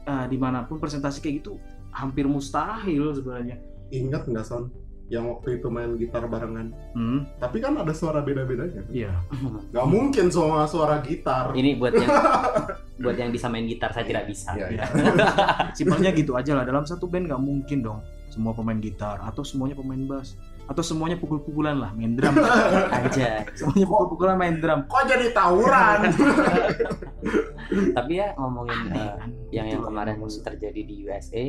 uh, 0.06 0.24
di 0.24 0.38
mana 0.38 0.64
pun 0.64 0.80
presentasi 0.80 1.20
kayak 1.20 1.34
gitu 1.38 1.60
hampir 1.90 2.24
mustahil 2.24 3.12
sebenarnya. 3.12 3.60
Ingat 3.90 4.24
nggak 4.24 4.46
son 4.46 4.72
yang 5.10 5.26
waktu 5.26 5.58
itu 5.58 5.66
main 5.66 5.98
gitar 5.98 6.22
barengan 6.24 6.70
hmm, 6.94 7.42
tapi 7.42 7.58
kan 7.58 7.74
ada 7.74 7.90
suara 7.90 8.22
beda-bedanya 8.22 8.78
kan? 8.78 8.94
iya 8.94 9.12
nggak 9.68 9.86
mungkin 9.86 10.30
semua 10.30 10.64
suara 10.64 11.02
gitar 11.02 11.50
Ini 11.50 11.74
buat 11.76 11.92
yang 11.92 12.10
buat 13.02 13.16
yang 13.18 13.30
bisa 13.30 13.50
main 13.50 13.66
gitar 13.66 13.90
saya 13.90 14.04
tidak 14.04 14.28
bisa. 14.28 14.54
Iya, 14.54 14.66
iya. 14.70 14.84
simpelnya 15.78 16.12
gitu 16.12 16.38
aja 16.38 16.54
lah 16.54 16.62
dalam 16.62 16.86
satu 16.86 17.04
band 17.04 17.26
nggak 17.26 17.42
mungkin 17.42 17.82
dong 17.82 18.00
semua 18.30 18.54
pemain 18.54 18.78
gitar 18.78 19.18
atau 19.18 19.42
semuanya 19.42 19.74
pemain 19.74 19.98
bass 20.06 20.38
atau 20.70 20.86
semuanya 20.86 21.18
pukul-pukulan 21.18 21.74
lah 21.74 21.90
main 21.90 22.14
drum 22.14 22.30
Aja. 23.02 23.42
semuanya 23.58 23.90
pukul-pukulan 23.90 24.38
main 24.38 24.62
drum 24.62 24.86
kok 24.86 25.02
jadi 25.04 25.34
tawuran 25.34 26.00
Tapi 27.70 28.12
ya 28.12 28.34
ngomongin 28.34 28.78
Aneh, 28.88 29.10
kan? 29.14 29.30
yang 29.50 29.66
yang 29.68 29.82
kemarin 29.82 30.18
maksud- 30.18 30.42
terjadi 30.42 30.80
di 30.80 30.94
USA, 31.02 31.44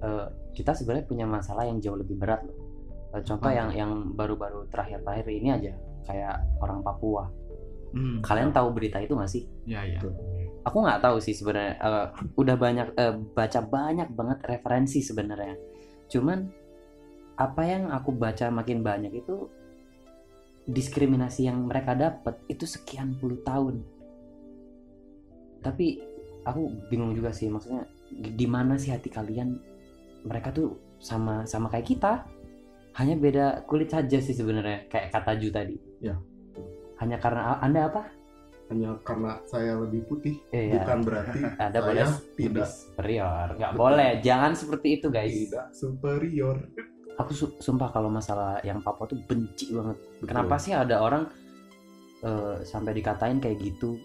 eh, 0.00 0.26
kita 0.52 0.72
sebenarnya 0.72 1.04
punya 1.04 1.26
masalah 1.26 1.64
yang 1.64 1.76
jauh 1.78 1.96
lebih 1.96 2.16
berat 2.16 2.40
loh. 2.42 2.56
Eh, 3.12 3.22
contoh 3.22 3.50
Apa? 3.52 3.56
yang 3.56 3.68
yang 3.76 3.92
baru-baru 4.16 4.64
terakhir-terakhir 4.72 5.26
ini 5.28 5.48
aja 5.52 5.72
kayak 6.08 6.36
orang 6.64 6.80
Papua. 6.80 7.28
Hmm, 7.92 8.24
Kalian 8.24 8.56
tahu 8.56 8.72
berita 8.72 8.96
itu 9.04 9.12
nggak 9.12 9.28
sih? 9.28 9.44
ya 9.68 9.84
ya 9.84 10.00
Aku 10.64 10.80
nggak 10.80 11.04
tahu 11.04 11.20
sih 11.20 11.36
sebenarnya. 11.36 11.76
Eh, 11.76 12.06
udah 12.40 12.56
banyak 12.56 12.88
eh, 12.96 13.14
baca 13.36 13.60
banyak 13.60 14.08
banget 14.16 14.38
referensi 14.48 15.04
sebenarnya. 15.04 15.60
Cuman 16.08 16.48
apa 17.36 17.62
yang 17.68 17.92
aku 17.92 18.16
baca 18.16 18.48
makin 18.48 18.80
banyak 18.80 19.12
itu 19.12 19.48
diskriminasi 20.62 21.50
yang 21.50 21.66
mereka 21.68 21.92
dapat 21.92 22.38
itu 22.48 22.64
sekian 22.64 23.18
puluh 23.20 23.42
tahun. 23.44 23.82
Tapi 25.60 26.00
aku 26.48 26.88
bingung 26.88 27.12
juga 27.12 27.30
sih 27.30 27.50
maksudnya 27.52 27.84
di 28.10 28.46
mana 28.48 28.80
sih 28.80 28.88
hati 28.88 29.12
kalian? 29.12 29.60
Mereka 30.22 30.54
tuh 30.54 30.80
sama 31.02 31.44
sama 31.44 31.68
kayak 31.68 31.86
kita. 31.92 32.12
Hanya 32.92 33.14
beda 33.14 33.46
kulit 33.64 33.88
saja 33.88 34.18
sih 34.18 34.32
sebenarnya 34.32 34.84
kayak 34.86 35.10
kata 35.10 35.32
Ju 35.36 35.48
tadi. 35.48 35.76
Ya. 35.98 36.16
Hanya 36.98 37.16
karena 37.16 37.56
Anda 37.58 37.88
apa? 37.88 38.02
hanya 38.70 38.96
karena 39.04 39.36
saya 39.44 39.76
lebih 39.76 40.08
putih 40.08 40.40
Iya. 40.48 40.80
bukan 40.80 41.04
berarti 41.04 41.44
Anda 41.60 41.76
saya 41.76 41.84
boleh 41.84 42.04
tidak 42.40 42.66
superior. 42.66 43.46
Nggak 43.52 43.72
boleh, 43.76 44.10
jangan 44.24 44.52
seperti 44.56 44.88
itu 44.96 45.06
guys. 45.12 45.28
tidak 45.28 45.66
superior 45.76 46.56
Aku 47.20 47.36
su- 47.36 47.52
sumpah 47.60 47.92
kalau 47.92 48.08
masalah 48.08 48.64
yang 48.64 48.80
Papua 48.80 49.04
tuh 49.04 49.20
benci 49.22 49.68
banget. 49.68 50.00
Kenapa 50.24 50.56
sih 50.56 50.72
ada 50.72 51.04
orang 51.04 51.28
eh, 52.22 52.64
sampai 52.64 52.96
dikatain 52.96 53.36
kayak 53.36 53.60
gitu? 53.60 54.00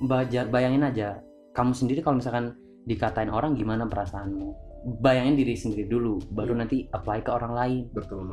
Baja- 0.00 0.46
bayangin 0.46 0.86
aja, 0.86 1.18
kamu 1.50 1.74
sendiri 1.74 1.98
kalau 1.98 2.22
misalkan 2.22 2.54
dikatain 2.84 3.26
orang 3.28 3.58
gimana 3.58 3.82
perasaanmu? 3.84 4.54
Bayangin 4.84 5.34
diri 5.34 5.54
sendiri 5.54 5.88
dulu, 5.88 6.20
baru 6.28 6.52
Iya. 6.52 6.60
nanti 6.60 6.78
apply 6.90 7.18
ke 7.20 7.30
orang 7.30 7.52
lain. 7.52 7.82
betul 7.90 8.28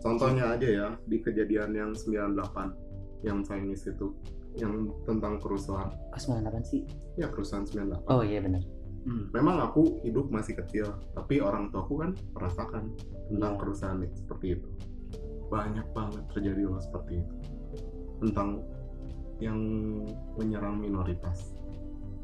contohnya 0.00 0.56
aja 0.56 0.64
ya 0.64 0.88
di 1.04 1.20
kejadian 1.20 1.72
yang 1.72 1.90
98 1.92 2.72
yang 3.20 3.44
Chinese 3.44 3.84
itu 3.86 4.16
yang 4.54 4.88
tentang 5.04 5.36
kerusuhan 5.36 5.92
Oh, 6.10 6.16
98 6.16 6.64
sih? 6.64 6.80
ya 7.14 7.28
kerusuhan 7.28 7.68
98 7.68 8.08
Oh 8.08 8.24
iya 8.24 8.40
benar. 8.40 8.64
Hmm. 9.00 9.28
memang 9.30 9.60
aku 9.62 10.00
hidup 10.02 10.28
masih 10.28 10.56
kecil 10.56 10.88
tapi 11.10 11.40
orang 11.40 11.68
tuaku 11.68 12.00
kan 12.00 12.10
merasakan 12.32 12.96
tentang 13.28 13.52
Iya. 13.54 13.60
kerusuhan 13.60 13.96
seperti 14.10 14.46
itu 14.56 14.68
banyak 15.48 15.84
banget 15.92 16.24
terjadi 16.32 16.62
loh 16.64 16.80
seperti 16.80 17.20
itu 17.20 17.34
tentang 18.18 18.64
yang 19.36 19.60
menyerang 20.34 20.80
minoritas 20.80 21.52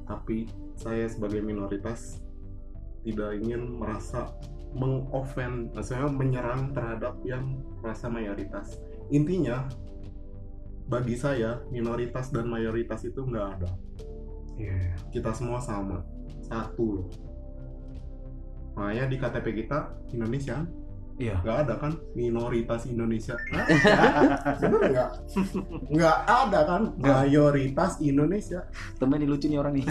tapi 0.05 0.49
saya 0.73 1.05
sebagai 1.07 1.41
minoritas 1.41 2.25
tidak 3.07 3.39
ingin 3.39 3.79
merasa 3.79 4.35
mengoffend 4.75 5.73
maksudnya 5.73 6.11
menyerang 6.11 6.75
terhadap 6.75 7.17
yang 7.23 7.63
merasa 7.81 8.11
mayoritas. 8.11 8.83
Intinya 9.15 9.71
bagi 10.91 11.15
saya 11.15 11.63
minoritas 11.71 12.35
dan 12.35 12.51
mayoritas 12.51 13.07
itu 13.07 13.23
nggak 13.23 13.47
ada. 13.59 13.71
Iya. 14.57 14.97
kita 15.13 15.37
semua 15.37 15.61
sama. 15.61 16.01
Satu 16.41 16.85
loh. 17.01 17.09
Makanya 18.77 19.05
di 19.09 19.17
KTP 19.21 19.47
kita 19.65 19.93
Indonesia 20.13 20.65
Iya. 21.17 21.41
nggak 21.41 21.57
ada 21.65 21.73
kan 21.77 21.93
minoritas 22.13 22.85
Indonesia 22.85 23.35
bener 24.61 24.81
nggak 24.93 25.11
nggak 25.89 26.17
ada 26.29 26.59
kan 26.63 26.83
mayoritas 26.97 27.99
Indonesia 27.99 28.61
Temen 28.97 29.19
nih 29.19 29.27
lucu 29.27 29.47
nih 29.47 29.57
orang 29.57 29.73
nih. 29.75 29.85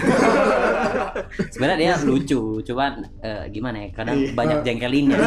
sebenarnya 1.53 1.77
dia 1.81 1.93
lucu 2.01 2.61
cuman 2.61 2.91
eh, 3.19 3.43
gimana 3.49 3.77
ya 3.85 3.87
kadang 3.91 4.15
Iya. 4.15 4.31
banyak 4.33 4.57
jengkelinnya 4.61 5.17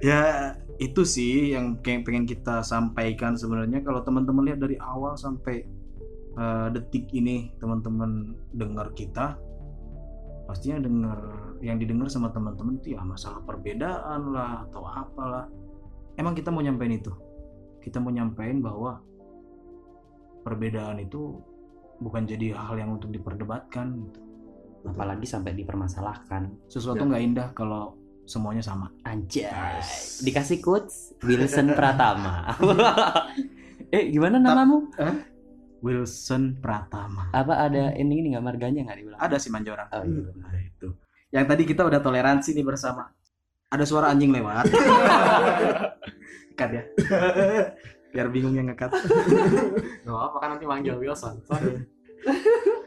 ya 0.00 0.20
itu 0.76 1.00
sih 1.04 1.52
yang 1.52 1.80
pengen 1.80 2.24
kita 2.24 2.60
sampaikan 2.60 3.32
sebenarnya 3.32 3.80
kalau 3.80 4.00
teman-teman 4.00 4.44
lihat 4.44 4.60
dari 4.60 4.76
awal 4.76 5.16
sampai 5.16 5.64
eh, 6.32 6.66
detik 6.72 7.08
ini 7.12 7.52
teman-teman 7.56 8.32
dengar 8.50 8.92
kita 8.92 9.36
pastinya 10.46 10.78
dengar 10.80 11.18
yang 11.60 11.76
didengar 11.76 12.06
sama 12.08 12.30
teman-teman 12.30 12.78
itu 12.78 12.94
ya 12.94 13.02
masalah 13.02 13.42
perbedaan 13.42 14.30
lah 14.30 14.64
atau 14.70 14.86
apalah. 14.86 15.46
Emang 16.16 16.32
kita 16.32 16.48
mau 16.48 16.62
nyampein 16.62 16.96
itu? 16.96 17.12
Kita 17.82 17.98
mau 17.98 18.08
nyampein 18.10 18.62
bahwa 18.62 19.02
perbedaan 20.42 21.02
itu 21.02 21.36
bukan 21.98 22.24
jadi 22.24 22.54
hal 22.54 22.78
yang 22.78 22.94
untuk 22.94 23.10
diperdebatkan 23.10 23.86
gitu. 24.06 24.20
apalagi 24.86 25.26
sampai 25.26 25.50
dipermasalahkan. 25.50 26.46
Sesuatu 26.70 27.02
Ya. 27.02 27.08
nggak 27.10 27.22
indah 27.26 27.48
kalau 27.58 27.98
semuanya 28.22 28.62
sama. 28.62 28.86
Anjay. 29.02 29.50
Yes. 29.50 30.22
dikasih 30.22 30.62
quotes 30.62 31.10
Wilson 31.20 31.74
Pratama. 31.78 32.54
Eh 33.86 34.10
gimana 34.10 34.42
namamu 34.42 34.90
Wilson 35.80 36.56
Pratama 36.58 37.28
apa 37.32 37.54
ada 37.68 37.92
ini 37.96 38.20
ini 38.20 38.32
nggak 38.36 38.44
marganya 38.44 38.80
nggak 38.86 38.98
dibilang 39.00 39.20
ada 39.20 39.36
sih 39.36 39.50
Manjoran 39.50 39.86
oh, 39.92 40.02
iya. 40.04 40.30
Nah, 40.36 40.52
itu. 40.56 40.88
Yang 41.34 41.44
tadi 41.52 41.62
kita 41.66 41.82
udah 41.84 42.00
toleransi 42.00 42.54
nih 42.54 42.64
bersama. 42.64 43.10
Ada 43.66 43.82
suara 43.82 44.14
anjing 44.14 44.30
lewat. 44.30 44.70
Cut 46.58 46.70
ya. 46.70 46.82
Biar 48.14 48.30
bingung 48.30 48.54
yang 48.54 48.70
ngekat. 48.70 48.94
Gak 50.06 50.16
apa 50.16 50.36
kan 50.38 50.48
nanti 50.56 50.64
manggil 50.64 50.96
Wilson. 50.96 51.42
Sorry. 51.44 51.82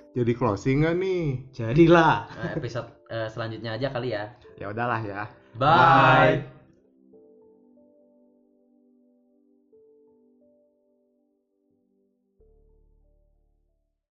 jadi 0.10 0.34
closing 0.34 0.82
nggak 0.84 0.96
nih 1.00 1.24
Jadilah. 1.54 2.28
episode 2.58 2.90
eh, 3.08 3.30
selanjutnya 3.30 3.78
aja 3.78 3.88
kali 3.94 4.12
ya 4.12 4.26
Ya 4.58 4.74
udahlah 4.74 5.00
ya. 5.06 5.30
bye 5.56 6.59